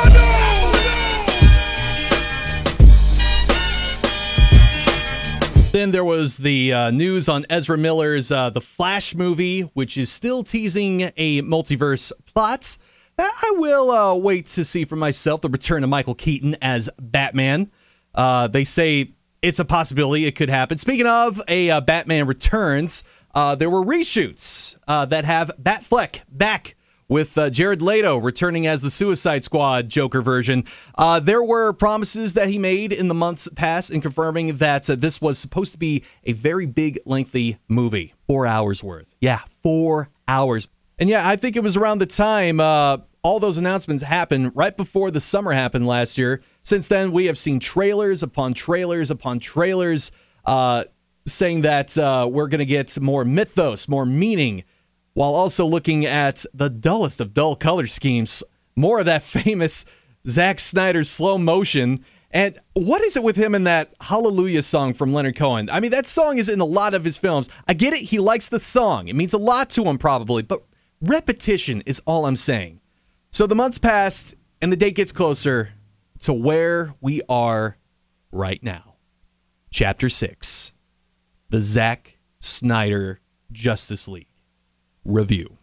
Then 5.72 5.90
there 5.90 6.06
was 6.06 6.38
the 6.38 6.72
uh, 6.72 6.92
news 6.92 7.28
on 7.28 7.48
Ezra 7.50 7.80
Miller's 7.80 8.32
uh, 8.32 8.52
The 8.52 8.62
Flash 8.62 9.16
movie, 9.16 9.62
which 9.62 9.98
is 9.98 10.12
still 10.12 10.44
teasing 10.44 11.12
a 11.18 11.42
multiverse 11.42 12.12
plot. 12.26 12.78
I 13.18 13.54
will 13.58 13.90
uh, 13.90 14.16
wait 14.16 14.46
to 14.48 14.64
see 14.66 14.86
for 14.86 14.96
myself 14.96 15.42
the 15.42 15.50
return 15.50 15.84
of 15.84 15.90
Michael 15.90 16.14
Keaton 16.14 16.56
as 16.62 16.92
Batman. 17.00 17.72
Uh, 18.14 18.48
they 18.48 18.64
say 18.64 19.14
it's 19.42 19.58
a 19.58 19.66
possibility; 19.66 20.28
it 20.28 20.34
could 20.36 20.50
happen. 20.50 20.78
Speaking 20.78 21.08
of 21.08 21.42
a 21.48 21.72
uh, 21.72 21.82
Batman 21.82 22.28
Returns, 22.28 23.04
uh, 23.34 23.56
there 23.56 23.70
were 23.70 23.84
reshoots 23.84 24.76
uh, 24.88 25.06
that 25.06 25.26
have 25.26 25.52
Batfleck 25.62 26.22
back 26.30 26.76
with 27.08 27.38
uh, 27.38 27.50
Jared 27.50 27.82
Leto 27.82 28.18
returning 28.18 28.66
as 28.66 28.82
the 28.82 28.90
Suicide 28.90 29.44
Squad 29.44 29.90
Joker 29.90 30.22
version. 30.22 30.64
Uh, 30.96 31.20
there 31.20 31.44
were 31.44 31.74
promises 31.74 32.34
that 32.34 32.50
he 32.50 32.58
made 32.58 32.92
in 32.92 33.08
the 33.08 33.14
months 33.14 33.48
past 33.56 33.92
in 33.92 34.02
confirming 34.02 34.58
that 34.58 34.90
uh, 34.90 34.96
this 34.96 35.22
was 35.22 35.38
supposed 35.38 35.72
to 35.74 35.78
be 35.78 36.04
a 36.24 36.34
very 36.34 36.66
big, 36.66 37.00
lengthy 37.06 37.58
movie, 37.68 38.14
four 38.26 38.48
hours 38.48 38.84
worth. 38.84 39.14
Yeah, 39.20 39.42
four 39.62 40.10
hours. 40.28 40.68
And 40.98 41.10
yeah, 41.10 41.28
I 41.28 41.36
think 41.36 41.56
it 41.56 41.64
was 41.64 41.76
around 41.76 42.00
the 42.00 42.06
time 42.06 42.60
uh, 42.60 42.98
all 43.24 43.40
those 43.40 43.58
announcements 43.58 44.04
happened 44.04 44.52
right 44.56 44.76
before 44.76 45.12
the 45.12 45.20
summer 45.20 45.52
happened 45.54 45.88
last 45.88 46.18
year. 46.18 46.42
Since 46.62 46.88
then, 46.88 47.12
we 47.12 47.26
have 47.26 47.38
seen 47.38 47.60
trailers 47.60 48.24
upon 48.24 48.54
trailers 48.54 49.10
upon 49.10 49.40
trailers 49.40 50.12
uh, 50.46 50.84
saying 51.26 51.62
that 51.62 51.98
uh, 51.98 52.28
we're 52.30 52.48
going 52.48 52.60
to 52.60 52.66
get 52.66 53.00
more 53.00 53.24
mythos, 53.24 53.88
more 53.88 54.06
meaning, 54.06 54.64
while 55.14 55.34
also 55.36 55.66
looking 55.66 56.06
at 56.06 56.46
the 56.54 56.70
dullest 56.70 57.22
of 57.22 57.34
dull 57.34 57.56
color 57.56 57.88
schemes. 57.88 58.44
More 58.76 59.00
of 59.00 59.06
that 59.06 59.24
famous 59.24 59.86
Zack 60.28 60.60
Snyder 60.60 61.04
slow 61.04 61.38
motion. 61.38 62.04
And 62.32 62.60
what 62.74 63.02
is 63.04 63.16
it 63.16 63.24
with 63.24 63.36
him 63.36 63.54
in 63.54 63.64
that 63.66 63.94
Hallelujah 64.02 64.64
song 64.64 64.94
from 64.94 65.14
Leonard 65.14 65.36
Cohen? 65.36 65.70
I 65.70 65.80
mean, 65.80 65.92
that 65.92 66.08
song 66.08 66.38
is 66.38 66.50
in 66.50 66.60
a 66.60 66.66
lot 66.66 66.94
of 66.94 67.04
his 67.04 67.18
films. 67.18 67.50
I 67.68 67.74
get 67.74 67.94
it, 67.94 68.06
he 68.06 68.20
likes 68.20 68.50
the 68.50 68.60
song. 68.60 69.08
It 69.08 69.16
means 69.16 69.34
a 69.34 69.38
lot 69.38 69.70
to 69.72 69.84
him, 69.84 70.00
probably, 70.00 70.42
but 70.42 70.64
repetition 71.00 71.82
is 71.86 72.02
all 72.06 72.26
I'm 72.26 72.36
saying. 72.36 72.82
So 73.30 73.46
the 73.46 73.56
months 73.56 73.78
passed, 73.78 74.36
and 74.62 74.72
the 74.72 74.78
date 74.78 74.96
gets 74.96 75.12
closer 75.12 75.74
to 76.22 76.34
where 76.34 76.96
we 77.02 77.22
are 77.30 77.78
right 78.32 78.62
now. 78.64 78.96
Chapter 79.72 80.10
6 80.10 80.73
The 81.54 81.62
Zack 81.62 82.18
Snyder 82.40 83.22
Justice 83.52 84.08
League 84.08 84.26
review. 85.06 85.60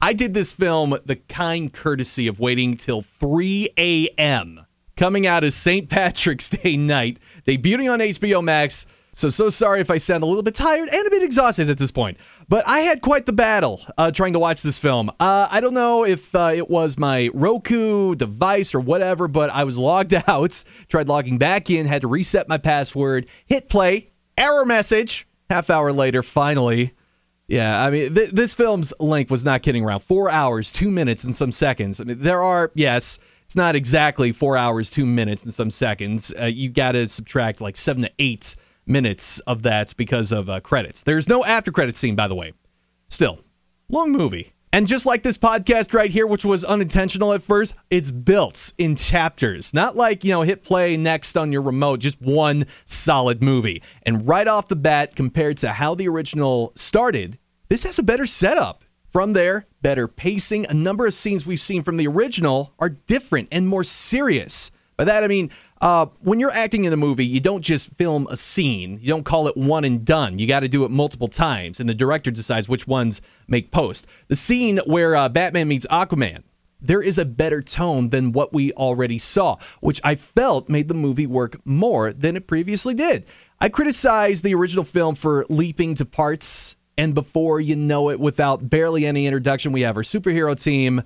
I 0.00 0.12
did 0.12 0.34
this 0.34 0.52
film 0.52 0.98
the 1.04 1.14
kind 1.14 1.72
courtesy 1.72 2.26
of 2.26 2.40
waiting 2.40 2.76
till 2.76 3.02
3 3.02 3.70
a.m. 3.78 4.66
coming 4.96 5.24
out 5.24 5.44
as 5.44 5.54
St. 5.54 5.88
Patrick's 5.88 6.50
Day 6.50 6.76
night, 6.76 7.20
debuting 7.46 7.88
on 7.88 8.00
HBO 8.00 8.42
Max. 8.42 8.86
So, 9.12 9.28
so 9.28 9.50
sorry 9.50 9.80
if 9.80 9.88
I 9.88 9.98
sound 9.98 10.24
a 10.24 10.26
little 10.26 10.42
bit 10.42 10.56
tired 10.56 10.88
and 10.92 11.06
a 11.06 11.10
bit 11.10 11.22
exhausted 11.22 11.70
at 11.70 11.78
this 11.78 11.92
point. 11.92 12.18
But 12.48 12.66
I 12.66 12.80
had 12.80 13.00
quite 13.00 13.26
the 13.26 13.32
battle 13.32 13.80
uh, 13.96 14.10
trying 14.10 14.32
to 14.32 14.40
watch 14.40 14.62
this 14.62 14.80
film. 14.80 15.10
Uh, 15.20 15.46
I 15.48 15.60
don't 15.60 15.74
know 15.74 16.04
if 16.04 16.34
uh, 16.34 16.50
it 16.52 16.68
was 16.68 16.98
my 16.98 17.30
Roku 17.34 18.16
device 18.16 18.74
or 18.74 18.80
whatever, 18.80 19.28
but 19.28 19.50
I 19.50 19.62
was 19.62 19.78
logged 19.78 20.12
out, 20.26 20.64
tried 20.88 21.06
logging 21.06 21.38
back 21.38 21.70
in, 21.70 21.86
had 21.86 22.02
to 22.02 22.08
reset 22.08 22.48
my 22.48 22.58
password, 22.58 23.26
hit 23.46 23.68
play, 23.68 24.07
error 24.38 24.64
message. 24.64 25.26
Half 25.50 25.70
hour 25.70 25.92
later, 25.92 26.22
finally, 26.22 26.92
yeah, 27.46 27.82
I 27.82 27.90
mean, 27.90 28.14
th- 28.14 28.30
this 28.32 28.54
film's 28.54 28.92
length 29.00 29.30
was 29.30 29.42
not 29.44 29.62
kidding 29.62 29.82
around. 29.82 30.00
Four 30.00 30.30
hours, 30.30 30.70
two 30.70 30.90
minutes, 30.90 31.24
and 31.24 31.34
some 31.34 31.52
seconds. 31.52 32.00
I 32.00 32.04
mean, 32.04 32.20
there 32.20 32.42
are, 32.42 32.70
yes, 32.74 33.18
it's 33.44 33.56
not 33.56 33.74
exactly 33.74 34.30
four 34.30 34.58
hours, 34.58 34.90
two 34.90 35.06
minutes, 35.06 35.44
and 35.44 35.54
some 35.54 35.70
seconds. 35.70 36.34
Uh, 36.38 36.44
you 36.44 36.68
got 36.68 36.92
to 36.92 37.08
subtract 37.08 37.62
like 37.62 37.78
seven 37.78 38.02
to 38.02 38.10
eight 38.18 38.54
minutes 38.86 39.40
of 39.40 39.62
that 39.62 39.96
because 39.96 40.30
of 40.32 40.50
uh, 40.50 40.60
credits. 40.60 41.02
There's 41.02 41.28
no 41.28 41.42
after 41.42 41.72
credit 41.72 41.96
scene, 41.96 42.14
by 42.14 42.28
the 42.28 42.34
way. 42.34 42.52
Still, 43.08 43.38
long 43.88 44.12
movie. 44.12 44.52
And 44.70 44.86
just 44.86 45.06
like 45.06 45.22
this 45.22 45.38
podcast 45.38 45.94
right 45.94 46.10
here, 46.10 46.26
which 46.26 46.44
was 46.44 46.62
unintentional 46.62 47.32
at 47.32 47.42
first, 47.42 47.74
it's 47.88 48.10
built 48.10 48.72
in 48.76 48.96
chapters. 48.96 49.72
Not 49.72 49.96
like, 49.96 50.24
you 50.24 50.30
know, 50.30 50.42
hit 50.42 50.62
play 50.62 50.96
next 50.96 51.38
on 51.38 51.52
your 51.52 51.62
remote, 51.62 52.00
just 52.00 52.20
one 52.20 52.66
solid 52.84 53.42
movie. 53.42 53.82
And 54.02 54.28
right 54.28 54.46
off 54.46 54.68
the 54.68 54.76
bat, 54.76 55.16
compared 55.16 55.56
to 55.58 55.70
how 55.70 55.94
the 55.94 56.08
original 56.08 56.72
started, 56.76 57.38
this 57.70 57.84
has 57.84 57.98
a 57.98 58.02
better 58.02 58.26
setup. 58.26 58.84
From 59.08 59.32
there, 59.32 59.66
better 59.80 60.06
pacing. 60.06 60.66
A 60.66 60.74
number 60.74 61.06
of 61.06 61.14
scenes 61.14 61.46
we've 61.46 61.62
seen 61.62 61.82
from 61.82 61.96
the 61.96 62.06
original 62.06 62.74
are 62.78 62.90
different 62.90 63.48
and 63.50 63.66
more 63.66 63.82
serious. 63.82 64.70
By 64.98 65.04
that, 65.04 65.24
I 65.24 65.28
mean, 65.28 65.50
uh, 65.80 66.06
when 66.20 66.40
you're 66.40 66.50
acting 66.50 66.84
in 66.84 66.92
a 66.92 66.96
movie, 66.96 67.26
you 67.26 67.40
don't 67.40 67.62
just 67.62 67.94
film 67.94 68.26
a 68.30 68.36
scene. 68.36 68.98
You 69.00 69.08
don't 69.08 69.24
call 69.24 69.46
it 69.46 69.56
one 69.56 69.84
and 69.84 70.04
done. 70.04 70.38
You 70.38 70.46
got 70.46 70.60
to 70.60 70.68
do 70.68 70.84
it 70.84 70.90
multiple 70.90 71.28
times, 71.28 71.78
and 71.78 71.88
the 71.88 71.94
director 71.94 72.30
decides 72.30 72.68
which 72.68 72.86
ones 72.86 73.20
make 73.46 73.70
post. 73.70 74.06
The 74.26 74.36
scene 74.36 74.80
where 74.86 75.14
uh, 75.14 75.28
Batman 75.28 75.68
meets 75.68 75.86
Aquaman, 75.86 76.42
there 76.80 77.02
is 77.02 77.18
a 77.18 77.24
better 77.24 77.62
tone 77.62 78.10
than 78.10 78.32
what 78.32 78.52
we 78.52 78.72
already 78.72 79.18
saw, 79.18 79.56
which 79.80 80.00
I 80.04 80.14
felt 80.14 80.68
made 80.68 80.88
the 80.88 80.94
movie 80.94 81.26
work 81.26 81.64
more 81.64 82.12
than 82.12 82.36
it 82.36 82.46
previously 82.46 82.94
did. 82.94 83.24
I 83.60 83.68
criticized 83.68 84.44
the 84.44 84.54
original 84.54 84.84
film 84.84 85.14
for 85.14 85.44
leaping 85.48 85.94
to 85.96 86.04
parts, 86.04 86.76
and 86.96 87.14
before 87.14 87.60
you 87.60 87.76
know 87.76 88.10
it, 88.10 88.20
without 88.20 88.70
barely 88.70 89.06
any 89.06 89.26
introduction, 89.26 89.72
we 89.72 89.82
have 89.82 89.96
our 89.96 90.02
superhero 90.02 90.60
team 90.60 91.02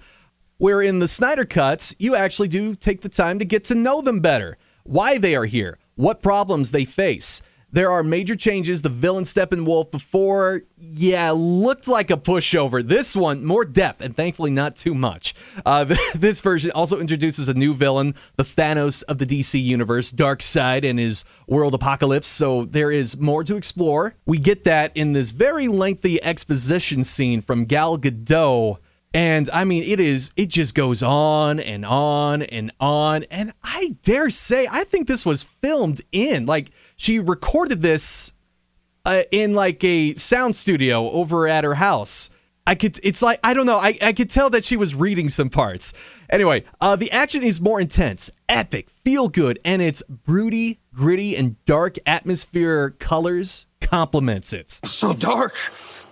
where 0.62 0.80
in 0.80 1.00
the 1.00 1.08
Snyder 1.08 1.44
cuts, 1.44 1.92
you 1.98 2.14
actually 2.14 2.46
do 2.46 2.76
take 2.76 3.00
the 3.00 3.08
time 3.08 3.40
to 3.40 3.44
get 3.44 3.64
to 3.64 3.74
know 3.74 4.00
them 4.00 4.20
better, 4.20 4.56
why 4.84 5.18
they 5.18 5.34
are 5.34 5.46
here, 5.46 5.76
what 5.96 6.22
problems 6.22 6.70
they 6.70 6.84
face. 6.84 7.42
There 7.72 7.90
are 7.90 8.04
major 8.04 8.36
changes. 8.36 8.82
The 8.82 8.88
villain 8.88 9.24
Steppenwolf 9.24 9.90
before, 9.90 10.62
yeah, 10.78 11.32
looked 11.32 11.88
like 11.88 12.12
a 12.12 12.16
pushover. 12.16 12.86
This 12.86 13.16
one, 13.16 13.44
more 13.44 13.64
depth, 13.64 14.02
and 14.02 14.14
thankfully 14.14 14.52
not 14.52 14.76
too 14.76 14.94
much. 14.94 15.34
Uh, 15.66 15.96
this 16.14 16.40
version 16.40 16.70
also 16.70 17.00
introduces 17.00 17.48
a 17.48 17.54
new 17.54 17.74
villain, 17.74 18.14
the 18.36 18.44
Thanos 18.44 19.02
of 19.08 19.18
the 19.18 19.26
DC 19.26 19.60
universe, 19.60 20.12
Darkseid 20.12 20.88
and 20.88 20.96
his 20.96 21.24
world 21.48 21.74
apocalypse. 21.74 22.28
So 22.28 22.66
there 22.66 22.92
is 22.92 23.16
more 23.16 23.42
to 23.42 23.56
explore. 23.56 24.14
We 24.26 24.38
get 24.38 24.62
that 24.62 24.96
in 24.96 25.12
this 25.12 25.32
very 25.32 25.66
lengthy 25.66 26.22
exposition 26.22 27.02
scene 27.02 27.40
from 27.40 27.64
Gal 27.64 27.98
Gadot 27.98 28.78
And 29.14 29.50
I 29.50 29.64
mean, 29.64 29.82
it 29.82 30.00
is, 30.00 30.30
it 30.36 30.48
just 30.48 30.74
goes 30.74 31.02
on 31.02 31.60
and 31.60 31.84
on 31.84 32.42
and 32.42 32.72
on. 32.80 33.24
And 33.24 33.52
I 33.62 33.96
dare 34.02 34.30
say, 34.30 34.66
I 34.70 34.84
think 34.84 35.06
this 35.06 35.26
was 35.26 35.42
filmed 35.42 36.00
in, 36.12 36.46
like, 36.46 36.70
she 36.96 37.18
recorded 37.18 37.82
this 37.82 38.32
uh, 39.04 39.22
in 39.30 39.54
like 39.54 39.82
a 39.84 40.14
sound 40.14 40.56
studio 40.56 41.10
over 41.10 41.46
at 41.46 41.64
her 41.64 41.74
house. 41.74 42.30
I 42.66 42.76
could, 42.76 43.00
it's 43.02 43.22
like, 43.22 43.40
I 43.42 43.54
don't 43.54 43.66
know, 43.66 43.78
I, 43.78 43.98
I 44.00 44.12
could 44.12 44.30
tell 44.30 44.48
that 44.50 44.64
she 44.64 44.76
was 44.76 44.94
reading 44.94 45.28
some 45.28 45.50
parts. 45.50 45.92
Anyway, 46.30 46.64
uh, 46.80 46.94
the 46.94 47.10
action 47.10 47.42
is 47.42 47.60
more 47.60 47.80
intense, 47.80 48.30
epic, 48.48 48.88
feel 48.88 49.28
good, 49.28 49.58
and 49.64 49.82
its 49.82 50.02
broody, 50.02 50.78
gritty, 50.94 51.36
and 51.36 51.62
dark 51.64 51.96
atmosphere 52.06 52.90
colors 52.90 53.66
complements 53.92 54.54
it. 54.54 54.80
So 54.84 55.12
dark. 55.12 55.54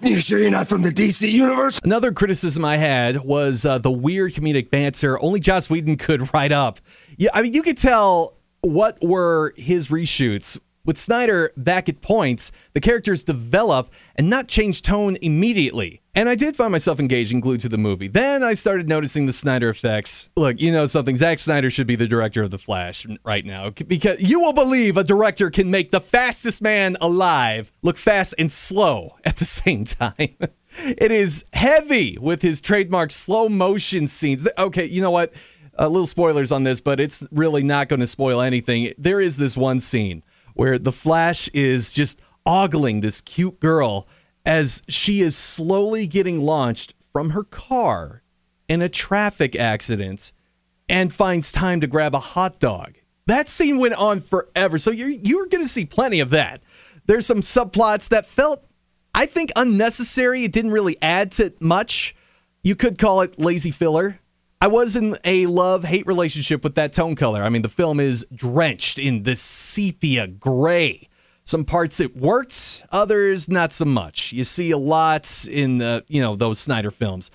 You 0.02 0.20
sure 0.20 0.38
you're 0.38 0.50
not 0.50 0.68
from 0.68 0.82
the 0.82 0.90
DC 0.90 1.30
universe? 1.30 1.80
Another 1.82 2.12
criticism 2.12 2.62
I 2.64 2.76
had 2.76 3.24
was 3.24 3.64
uh, 3.64 3.78
the 3.78 3.90
weird 3.90 4.34
comedic 4.34 4.70
banter 4.70 5.20
only 5.22 5.40
Joss 5.40 5.70
Whedon 5.70 5.96
could 5.96 6.32
write 6.34 6.52
up. 6.52 6.80
Yeah, 7.16 7.30
I 7.32 7.40
mean, 7.42 7.54
you 7.54 7.62
could 7.62 7.78
tell 7.78 8.36
what 8.60 8.98
were 9.02 9.54
his 9.56 9.88
reshoots. 9.88 10.58
With 10.82 10.96
Snyder 10.96 11.52
back 11.58 11.90
at 11.90 12.00
points, 12.00 12.50
the 12.72 12.80
characters 12.80 13.22
develop 13.22 13.92
and 14.16 14.30
not 14.30 14.48
change 14.48 14.80
tone 14.80 15.18
immediately. 15.20 16.00
And 16.14 16.28
I 16.28 16.34
did 16.34 16.56
find 16.56 16.72
myself 16.72 16.98
engaged 16.98 17.32
and 17.32 17.42
glued 17.42 17.60
to 17.60 17.68
the 17.68 17.76
movie. 17.76 18.08
Then 18.08 18.42
I 18.42 18.54
started 18.54 18.88
noticing 18.88 19.26
the 19.26 19.32
Snyder 19.32 19.68
effects. 19.68 20.30
Look, 20.36 20.58
you 20.58 20.72
know 20.72 20.86
something, 20.86 21.16
Zack 21.16 21.38
Snyder 21.38 21.68
should 21.68 21.86
be 21.86 21.96
the 21.96 22.06
director 22.06 22.42
of 22.42 22.50
The 22.50 22.58
Flash 22.58 23.06
right 23.24 23.44
now 23.44 23.70
because 23.70 24.22
you 24.22 24.40
will 24.40 24.54
believe 24.54 24.96
a 24.96 25.04
director 25.04 25.50
can 25.50 25.70
make 25.70 25.90
the 25.90 26.00
fastest 26.00 26.62
man 26.62 26.96
alive 27.00 27.70
look 27.82 27.98
fast 27.98 28.34
and 28.38 28.50
slow 28.50 29.16
at 29.24 29.36
the 29.36 29.44
same 29.44 29.84
time. 29.84 30.34
it 30.78 31.12
is 31.12 31.44
heavy 31.52 32.16
with 32.18 32.40
his 32.40 32.62
trademark 32.62 33.10
slow 33.10 33.50
motion 33.50 34.06
scenes. 34.06 34.48
Okay, 34.56 34.86
you 34.86 35.02
know 35.02 35.10
what? 35.10 35.34
A 35.74 35.88
little 35.88 36.06
spoilers 36.06 36.50
on 36.50 36.64
this, 36.64 36.80
but 36.80 37.00
it's 37.00 37.26
really 37.30 37.62
not 37.62 37.88
going 37.88 38.00
to 38.00 38.06
spoil 38.06 38.40
anything. 38.40 38.92
There 38.98 39.20
is 39.20 39.36
this 39.36 39.56
one 39.56 39.78
scene 39.78 40.22
where 40.54 40.78
the 40.78 40.92
Flash 40.92 41.48
is 41.48 41.92
just 41.92 42.20
ogling 42.46 43.00
this 43.00 43.20
cute 43.20 43.60
girl 43.60 44.06
as 44.44 44.82
she 44.88 45.20
is 45.20 45.36
slowly 45.36 46.06
getting 46.06 46.40
launched 46.40 46.94
from 47.12 47.30
her 47.30 47.44
car 47.44 48.22
in 48.68 48.80
a 48.80 48.88
traffic 48.88 49.56
accident 49.56 50.32
and 50.88 51.12
finds 51.12 51.52
time 51.52 51.80
to 51.80 51.86
grab 51.86 52.14
a 52.14 52.20
hot 52.20 52.60
dog. 52.60 52.94
That 53.26 53.48
scene 53.48 53.78
went 53.78 53.94
on 53.94 54.20
forever, 54.20 54.78
so 54.78 54.90
you're 54.90 55.10
you're 55.10 55.46
going 55.46 55.62
to 55.62 55.68
see 55.68 55.84
plenty 55.84 56.20
of 56.20 56.30
that. 56.30 56.62
There's 57.06 57.26
some 57.26 57.40
subplots 57.40 58.08
that 58.08 58.26
felt, 58.26 58.64
I 59.14 59.26
think, 59.26 59.50
unnecessary. 59.56 60.44
It 60.44 60.52
didn't 60.52 60.70
really 60.70 60.96
add 61.02 61.32
to 61.32 61.52
much. 61.60 62.14
You 62.62 62.76
could 62.76 62.98
call 62.98 63.20
it 63.22 63.38
lazy 63.38 63.70
filler. 63.70 64.19
I 64.62 64.66
was 64.66 64.94
in 64.94 65.16
a 65.24 65.46
love 65.46 65.84
hate 65.84 66.06
relationship 66.06 66.62
with 66.62 66.74
that 66.74 66.92
tone 66.92 67.14
color. 67.14 67.42
I 67.42 67.48
mean, 67.48 67.62
the 67.62 67.70
film 67.70 67.98
is 67.98 68.26
drenched 68.34 68.98
in 68.98 69.22
this 69.22 69.40
sepia 69.40 70.26
gray. 70.26 71.08
Some 71.46 71.64
parts 71.64 71.98
it 71.98 72.14
worked, 72.14 72.84
others 72.92 73.48
not 73.48 73.72
so 73.72 73.86
much. 73.86 74.32
You 74.32 74.44
see 74.44 74.70
a 74.70 74.76
lot 74.76 75.46
in 75.50 75.78
the, 75.78 76.04
you 76.08 76.20
know, 76.20 76.36
those 76.36 76.58
Snyder 76.58 76.90
films. 76.90 77.30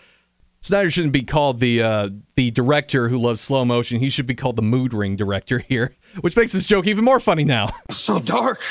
Snyder 0.62 0.90
shouldn't 0.92 1.14
be 1.14 1.24
called 1.24 1.60
the 1.60 1.82
uh, 1.82 2.10
the 2.36 2.52
director 2.52 3.10
who 3.10 3.18
loves 3.18 3.42
slow 3.42 3.66
motion. 3.66 4.00
He 4.00 4.10
should 4.10 4.28
be 4.28 4.36
called 4.36 4.56
the 4.56 4.62
mood 4.62 4.94
ring 4.94 5.16
director 5.16 5.60
here, 5.60 5.96
which 6.22 6.38
makes 6.38 6.54
this 6.54 6.68
joke 6.68 6.86
even 6.86 7.04
more 7.04 7.20
funny 7.20 7.44
now. 7.44 7.72
So 7.90 8.20
dark. 8.20 8.62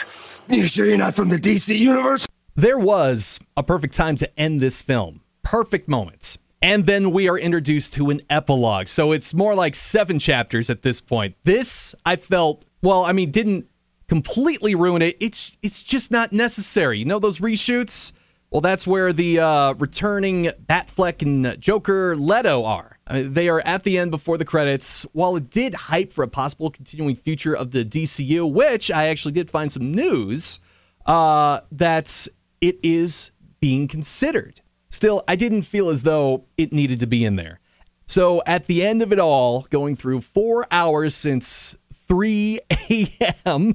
You 0.48 0.68
sure 0.68 0.86
you're 0.86 0.96
not 0.96 1.14
from 1.14 1.28
the 1.28 1.38
DC 1.38 1.76
universe? 1.76 2.26
There 2.54 2.78
was 2.78 3.40
a 3.56 3.64
perfect 3.64 3.94
time 3.94 4.14
to 4.16 4.40
end 4.40 4.60
this 4.60 4.80
film. 4.80 5.22
Perfect 5.42 5.88
moments. 5.88 6.38
And 6.64 6.86
then 6.86 7.10
we 7.10 7.28
are 7.28 7.38
introduced 7.38 7.92
to 7.92 8.08
an 8.08 8.22
epilogue. 8.30 8.86
So 8.86 9.12
it's 9.12 9.34
more 9.34 9.54
like 9.54 9.74
seven 9.74 10.18
chapters 10.18 10.70
at 10.70 10.80
this 10.80 10.98
point. 10.98 11.36
This, 11.44 11.94
I 12.06 12.16
felt, 12.16 12.64
well, 12.82 13.04
I 13.04 13.12
mean, 13.12 13.30
didn't 13.30 13.68
completely 14.08 14.74
ruin 14.74 15.02
it. 15.02 15.18
It's 15.20 15.58
it's 15.62 15.82
just 15.82 16.10
not 16.10 16.32
necessary. 16.32 16.98
You 16.98 17.04
know 17.04 17.18
those 17.18 17.38
reshoots? 17.38 18.12
Well, 18.50 18.62
that's 18.62 18.86
where 18.86 19.12
the 19.12 19.40
uh, 19.40 19.74
returning 19.74 20.44
Batfleck 20.66 21.20
and 21.20 21.60
Joker 21.60 22.16
Leto 22.16 22.64
are. 22.64 22.98
I 23.06 23.20
mean, 23.20 23.34
they 23.34 23.50
are 23.50 23.60
at 23.66 23.82
the 23.82 23.98
end 23.98 24.10
before 24.10 24.38
the 24.38 24.46
credits. 24.46 25.02
While 25.12 25.36
it 25.36 25.50
did 25.50 25.74
hype 25.74 26.14
for 26.14 26.24
a 26.24 26.28
possible 26.28 26.70
continuing 26.70 27.14
future 27.14 27.54
of 27.54 27.72
the 27.72 27.84
DCU, 27.84 28.50
which 28.50 28.90
I 28.90 29.08
actually 29.08 29.32
did 29.32 29.50
find 29.50 29.70
some 29.70 29.92
news 29.92 30.60
uh, 31.04 31.60
that 31.72 32.26
it 32.62 32.78
is 32.82 33.32
being 33.60 33.86
considered. 33.86 34.62
Still, 34.94 35.24
I 35.26 35.34
didn't 35.34 35.62
feel 35.62 35.88
as 35.88 36.04
though 36.04 36.44
it 36.56 36.72
needed 36.72 37.00
to 37.00 37.06
be 37.08 37.24
in 37.24 37.34
there. 37.34 37.58
So 38.06 38.44
at 38.46 38.66
the 38.66 38.86
end 38.86 39.02
of 39.02 39.12
it 39.12 39.18
all, 39.18 39.62
going 39.62 39.96
through 39.96 40.20
four 40.20 40.68
hours 40.70 41.16
since 41.16 41.76
3 41.92 42.60
a.m., 42.90 43.74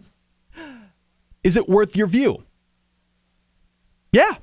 is 1.43 1.57
it 1.57 1.67
worth 1.67 1.97
your 1.97 2.07
view? 2.07 2.45
Yeah, 4.13 4.35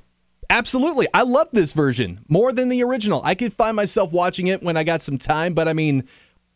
absolutely. 0.51 1.07
I 1.15 1.23
love 1.23 1.47
this 1.51 1.73
version 1.73 2.23
more 2.29 2.51
than 2.51 2.69
the 2.69 2.83
original. 2.83 3.23
I 3.23 3.33
could 3.33 3.53
find 3.53 3.75
myself 3.75 4.11
watching 4.11 4.45
it 4.45 4.61
when 4.61 4.77
I 4.77 4.83
got 4.83 5.01
some 5.01 5.17
time, 5.17 5.55
but 5.55 5.67
I 5.67 5.73
mean, 5.73 6.03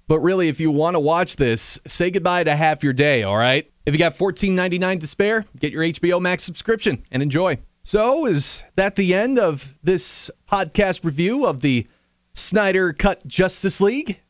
but 0.07 0.19
really, 0.19 0.49
if 0.49 0.60
you 0.60 0.69
want 0.69 0.93
to 0.93 0.99
watch 0.99 1.38
this, 1.38 1.79
say 1.88 2.12
goodbye 2.12 2.43
to 2.43 2.55
half 2.55 2.84
your 2.84 2.93
day, 2.93 3.23
all 3.23 3.38
right? 3.38 3.71
If 3.88 3.95
you 3.95 3.97
got 3.97 4.13
$14.99 4.13 4.99
to 4.99 5.07
spare, 5.07 5.45
get 5.57 5.73
your 5.73 5.81
HBO 5.81 6.21
Max 6.21 6.43
subscription 6.43 7.05
and 7.10 7.23
enjoy. 7.23 7.57
So, 7.84 8.28
is 8.28 8.62
that 8.76 8.96
the 8.96 9.15
end 9.15 9.39
of 9.39 9.76
this 9.82 10.30
podcast 10.48 11.04
review 11.04 11.46
of 11.46 11.62
the 11.62 11.88
Snyder 12.32 12.94
Cut 12.94 13.26
Justice 13.26 13.82
League? 13.82 14.22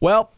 Well, 0.00 0.32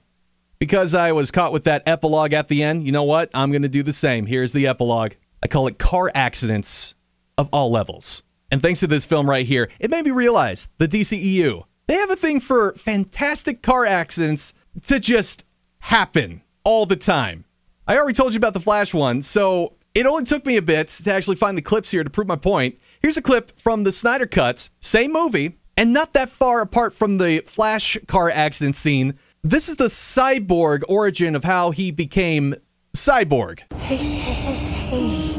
because 0.59 0.94
I 0.94 1.12
was 1.12 1.30
caught 1.30 1.54
with 1.54 1.64
that 1.64 1.83
epilogue 1.87 2.35
at 2.35 2.48
the 2.48 2.62
end, 2.62 2.85
you 2.85 2.92
know 2.92 3.02
what? 3.02 3.30
I'm 3.33 3.50
going 3.50 3.62
to 3.62 3.68
do 3.68 3.83
the 3.83 3.94
same. 3.94 4.26
Here's 4.26 4.52
the 4.52 4.66
epilogue. 4.66 5.12
I 5.42 5.48
call 5.48 5.66
it 5.68 5.78
car 5.78 6.12
accidents 6.14 6.94
of 7.38 7.48
all 7.50 7.70
levels. 7.70 8.22
And 8.50 8.61
thanks 8.61 8.80
to 8.80 8.87
this 8.87 9.07
film 9.07 9.28
right 9.28 9.46
here, 9.46 9.70
it 9.80 9.90
made 9.90 10.04
me 10.04 10.11
realize 10.11 10.68
the 10.76 10.87
DCEU, 10.87 11.64
they 11.87 11.94
have 11.94 12.11
a 12.11 12.16
thing 12.16 12.40
for 12.40 12.72
fantastic 12.74 13.62
car 13.62 13.87
accidents 13.87 14.52
to 14.87 15.00
just 15.00 15.44
happen 15.78 16.42
all 16.62 16.85
the 16.85 16.96
time. 16.96 17.46
I 17.87 17.96
already 17.96 18.14
told 18.14 18.35
you 18.35 18.38
about 18.38 18.52
the 18.52 18.61
Flash 18.61 18.92
one, 18.92 19.22
so 19.22 19.74
it 19.94 20.07
only 20.07 20.24
took 20.24 20.44
me 20.44 20.57
a 20.57 20.62
bit 20.62 20.88
to 20.88 21.12
actually 21.12 21.37
find 21.37 21.57
the 21.57 21.62
clips 21.62 21.92
here 21.92 22.02
to 22.02 22.11
prove 22.11 22.26
my 22.26 22.37
point. 22.37 22.78
Here's 23.00 23.16
a 23.16 23.22
clip 23.22 23.59
from 23.59 23.85
the 23.85 23.92
Snyder 23.92 24.26
Cut, 24.26 24.68
same 24.80 25.12
movie, 25.12 25.57
and 25.76 25.92
not 25.92 26.12
that 26.14 26.30
far 26.30 26.61
apart 26.61 26.94
from 26.94 27.18
the 27.18 27.40
Flash 27.46 27.96
car 28.09 28.28
accident 28.28 28.74
scene. 28.74 29.14
This 29.42 29.68
is 29.68 29.76
the 29.76 29.85
cyborg 29.85 30.83
origin 30.88 31.37
of 31.37 31.44
how 31.44 31.70
he 31.70 31.90
became 31.90 32.54
cyborg. 32.96 33.61
Hey, 33.74 33.96
hey, 33.96 34.33
hey, 34.33 34.54
hey. 34.54 35.38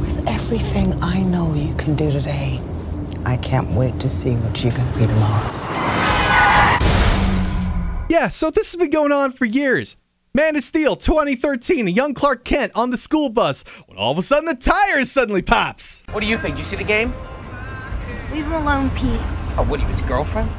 With 0.00 0.26
everything 0.26 1.02
I 1.02 1.20
know 1.22 1.52
you 1.54 1.74
can 1.74 1.94
do 1.94 2.10
today, 2.10 2.60
I 3.26 3.36
can't 3.38 3.70
wait 3.72 4.00
to 4.00 4.08
see 4.08 4.34
what 4.36 4.64
you 4.64 4.70
can 4.70 4.98
be 4.98 5.06
tomorrow. 5.06 5.54
Yeah, 8.08 8.28
so 8.28 8.50
this 8.50 8.72
has 8.72 8.78
been 8.78 8.90
going 8.90 9.12
on 9.12 9.32
for 9.32 9.44
years. 9.44 9.96
Man 10.34 10.56
of 10.56 10.62
Steel 10.62 10.94
2013, 10.94 11.88
a 11.88 11.90
young 11.90 12.12
Clark 12.12 12.44
Kent 12.44 12.72
on 12.74 12.90
the 12.90 12.96
school 12.98 13.30
bus 13.30 13.64
when 13.86 13.96
all 13.96 14.12
of 14.12 14.18
a 14.18 14.22
sudden 14.22 14.44
the 14.44 14.54
tires 14.54 15.10
suddenly 15.10 15.40
pops. 15.40 16.04
What 16.12 16.20
do 16.20 16.26
you 16.26 16.36
think? 16.36 16.56
Do 16.56 16.62
you 16.62 16.68
see 16.68 16.76
the 16.76 16.84
game? 16.84 17.14
Leave 18.30 18.44
him 18.44 18.52
alone, 18.52 18.90
Pete. 18.90 19.20
Oh, 19.56 19.64
what, 19.66 19.80
he 19.80 19.86
was 19.86 20.02
girlfriend? 20.02 20.50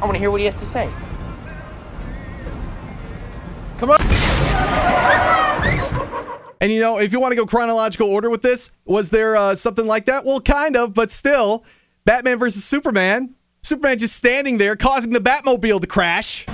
I 0.00 0.04
want 0.04 0.14
to 0.14 0.18
hear 0.18 0.30
what 0.32 0.40
he 0.40 0.46
has 0.46 0.58
to 0.58 0.66
say. 0.66 0.90
Come 3.78 3.92
on. 3.92 4.00
And 6.60 6.72
you 6.72 6.80
know, 6.80 6.98
if 6.98 7.12
you 7.12 7.20
want 7.20 7.32
to 7.32 7.36
go 7.36 7.46
chronological 7.46 8.08
order 8.08 8.30
with 8.30 8.42
this, 8.42 8.70
was 8.84 9.10
there 9.10 9.36
uh, 9.36 9.54
something 9.54 9.86
like 9.86 10.06
that? 10.06 10.24
Well, 10.24 10.40
kind 10.40 10.76
of, 10.76 10.92
but 10.92 11.10
still, 11.10 11.64
Batman 12.04 12.38
versus 12.38 12.64
Superman. 12.64 13.34
Superman 13.62 13.98
just 13.98 14.16
standing 14.16 14.58
there, 14.58 14.74
causing 14.74 15.12
the 15.12 15.20
Batmobile 15.20 15.80
to 15.80 15.86
crash. 15.86 16.46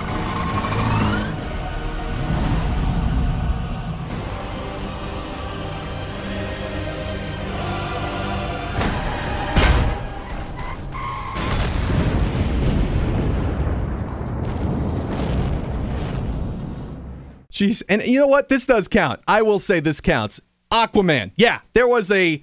Jeez, 17.51 17.83
and 17.89 18.01
you 18.03 18.19
know 18.19 18.27
what? 18.27 18.49
This 18.49 18.65
does 18.65 18.87
count. 18.87 19.19
I 19.27 19.41
will 19.41 19.59
say 19.59 19.79
this 19.79 19.99
counts. 19.99 20.41
Aquaman. 20.71 21.31
Yeah, 21.35 21.59
there 21.73 21.87
was 21.87 22.09
a 22.11 22.41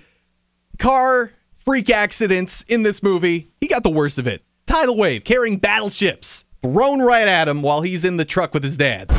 car 0.78 1.32
freak 1.54 1.88
accident 1.88 2.64
in 2.68 2.82
this 2.82 3.02
movie. 3.02 3.50
He 3.60 3.68
got 3.68 3.82
the 3.82 3.90
worst 3.90 4.18
of 4.18 4.26
it. 4.26 4.42
Tidal 4.66 4.96
wave 4.96 5.24
carrying 5.24 5.56
battleships 5.56 6.44
thrown 6.62 7.00
right 7.00 7.26
at 7.26 7.48
him 7.48 7.62
while 7.62 7.80
he's 7.80 8.04
in 8.04 8.18
the 8.18 8.24
truck 8.24 8.52
with 8.52 8.62
his 8.62 8.76
dad. 8.76 9.10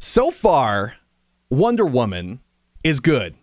So 0.00 0.30
far, 0.30 0.94
Wonder 1.50 1.84
Woman 1.84 2.40
is 2.84 3.00
good. 3.00 3.34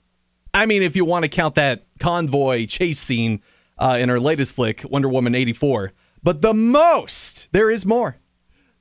I 0.54 0.66
mean, 0.66 0.84
if 0.84 0.96
you 0.96 1.04
want 1.04 1.24
to 1.24 1.30
count 1.30 1.56
that 1.56 1.86
convoy 2.00 2.66
chase 2.66 3.00
scene 3.00 3.42
uh, 3.78 3.98
in 4.00 4.08
her 4.08 4.22
latest 4.22 4.56
flick, 4.56 4.86
Wonder 4.90 5.10
Woman 5.10 5.36
84. 5.36 5.92
But 6.24 6.42
the 6.42 6.54
most, 6.54 7.25
there 7.56 7.72
is 7.72 7.86
more. 7.86 8.18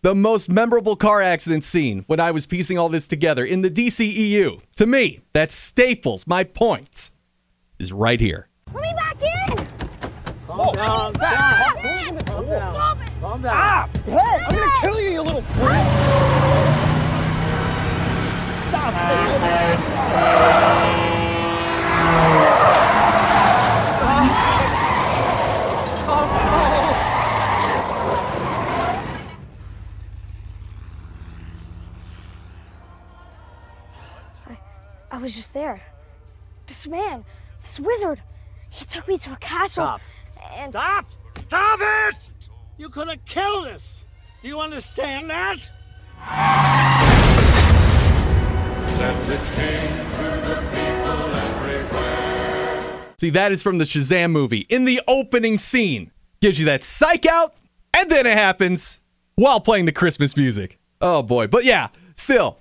The 0.03 0.17
most 0.17 0.51
memorable 0.51 0.97
car 0.97 1.23
accident 1.23 1.63
scene 1.63 2.03
when 2.09 2.19
I 2.19 2.33
was 2.33 2.45
piecing 2.45 2.77
all 2.77 2.89
this 2.89 3.07
together 3.07 3.45
in 3.45 3.61
the 3.61 3.71
DCEU, 3.71 4.63
to 4.75 4.87
me, 4.87 5.21
that 5.33 5.53
staples 5.53 6.27
my 6.27 6.43
point, 6.43 7.13
is 7.79 7.93
right 7.93 8.19
here. 8.19 8.49
Let 8.75 8.83
me 8.83 8.93
back 8.97 9.17
in! 9.23 9.67
Calm 10.49 10.73
down. 10.73 11.15
Stop 11.15 11.15
Stop. 11.15 11.77
it! 11.85 12.27
Calm 12.27 12.47
down. 12.47 12.75
Stop 12.75 12.99
it! 13.01 13.13
Calm 13.21 13.43
down. 13.43 13.91
I'm 14.09 14.59
gonna 14.59 14.73
kill 14.81 15.01
you, 15.01 15.11
you 15.11 15.23
little 15.23 15.43
prick. 15.43 16.25
I 35.15 35.19
was 35.19 35.33
just 35.33 35.55
there. 35.55 35.81
This 36.67 36.89
man, 36.89 37.25
this 37.63 37.79
wizard, 37.79 38.21
he 38.69 38.85
took 38.85 39.07
me 39.07 39.17
to 39.19 39.33
a 39.33 39.37
castle. 39.37 39.85
Stop. 39.85 40.01
And 40.57 40.73
Stop! 40.73 41.07
Stop 41.39 41.79
it! 41.81 42.31
You 42.79 42.89
could 42.89 43.07
have 43.07 43.25
killed 43.25 43.69
us. 43.69 44.05
Do 44.43 44.49
you 44.49 44.59
understand 44.59 45.31
that? 45.31 45.61
See, 53.21 53.31
that 53.31 53.53
is 53.53 53.63
from 53.63 53.79
the 53.79 53.85
Shazam 53.85 54.33
movie. 54.33 54.67
In 54.69 54.85
the 54.85 55.01
opening 55.07 55.59
scene, 55.59 56.11
gives 56.41 56.59
you 56.59 56.67
that 56.67 56.83
psych 56.83 57.25
out, 57.25 57.55
and 57.97 58.11
then 58.11 58.27
it 58.27 58.37
happens 58.37 58.99
while 59.37 59.61
playing 59.61 59.85
the 59.85 59.93
Christmas 59.93 60.37
music. 60.37 60.81
Oh 61.01 61.23
boy. 61.23 61.47
But 61.47 61.65
yeah, 61.65 61.91
still, 62.17 62.59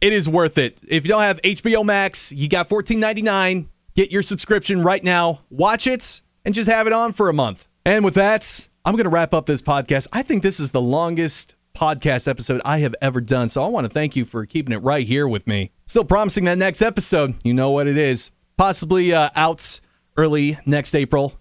it 0.00 0.12
is 0.12 0.28
worth 0.28 0.58
it. 0.58 0.80
If 0.88 1.04
you 1.04 1.08
don't 1.08 1.22
have 1.22 1.40
HBO 1.42 1.84
Max, 1.84 2.32
you 2.32 2.48
got 2.48 2.68
$14.99. 2.68 3.66
Get 3.94 4.10
your 4.10 4.22
subscription 4.22 4.82
right 4.82 5.02
now. 5.02 5.40
Watch 5.50 5.86
it 5.86 6.22
and 6.44 6.54
just 6.54 6.70
have 6.70 6.86
it 6.86 6.92
on 6.92 7.12
for 7.12 7.28
a 7.28 7.32
month. 7.32 7.66
And 7.84 8.04
with 8.04 8.14
that, 8.14 8.68
I'm 8.84 8.94
going 8.94 9.04
to 9.04 9.10
wrap 9.10 9.32
up 9.32 9.46
this 9.46 9.62
podcast. 9.62 10.06
I 10.12 10.22
think 10.22 10.42
this 10.42 10.60
is 10.60 10.72
the 10.72 10.80
longest 10.80 11.54
podcast 11.74 12.28
episode 12.28 12.60
I 12.64 12.78
have 12.78 12.94
ever 13.00 13.20
done. 13.20 13.48
So 13.48 13.64
I 13.64 13.68
want 13.68 13.84
to 13.84 13.90
thank 13.92 14.16
you 14.16 14.24
for 14.24 14.46
keeping 14.46 14.72
it 14.72 14.78
right 14.78 15.06
here 15.06 15.26
with 15.28 15.46
me. 15.46 15.72
Still 15.86 16.04
promising 16.04 16.44
that 16.44 16.58
next 16.58 16.82
episode, 16.82 17.34
you 17.44 17.54
know 17.54 17.70
what 17.70 17.86
it 17.86 17.96
is. 17.96 18.30
Possibly 18.56 19.12
uh, 19.12 19.30
out 19.34 19.80
early 20.16 20.58
next 20.66 20.94
April. 20.94 21.34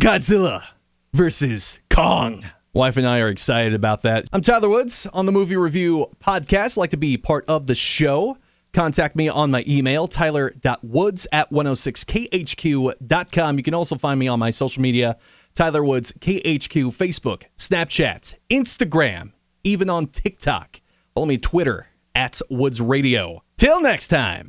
Godzilla 0.00 0.64
versus 1.12 1.80
Kong. 1.90 2.44
Wife 2.72 2.96
and 2.96 3.06
I 3.06 3.18
are 3.18 3.28
excited 3.28 3.74
about 3.74 4.02
that. 4.02 4.26
I'm 4.32 4.42
Tyler 4.42 4.68
Woods 4.68 5.06
on 5.12 5.26
the 5.26 5.32
Movie 5.32 5.56
Review 5.56 6.06
Podcast. 6.22 6.76
like 6.76 6.90
to 6.90 6.96
be 6.96 7.16
part 7.16 7.44
of 7.48 7.66
the 7.66 7.74
show. 7.74 8.38
Contact 8.72 9.16
me 9.16 9.28
on 9.28 9.50
my 9.50 9.64
email, 9.66 10.06
tyler.woods 10.06 11.26
at 11.32 11.50
106khq.com. 11.50 13.56
You 13.56 13.62
can 13.64 13.74
also 13.74 13.96
find 13.96 14.20
me 14.20 14.28
on 14.28 14.38
my 14.38 14.50
social 14.50 14.80
media, 14.80 15.16
Tyler 15.56 15.82
Woods 15.82 16.12
KHQ, 16.20 16.96
Facebook, 16.96 17.42
Snapchat, 17.58 18.36
Instagram, 18.48 19.32
even 19.64 19.90
on 19.90 20.06
TikTok. 20.06 20.80
Follow 21.12 21.26
me 21.26 21.38
Twitter 21.38 21.88
at 22.14 22.40
Woods 22.48 22.80
Radio. 22.80 23.42
Till 23.58 23.80
next 23.80 24.06
time. 24.08 24.48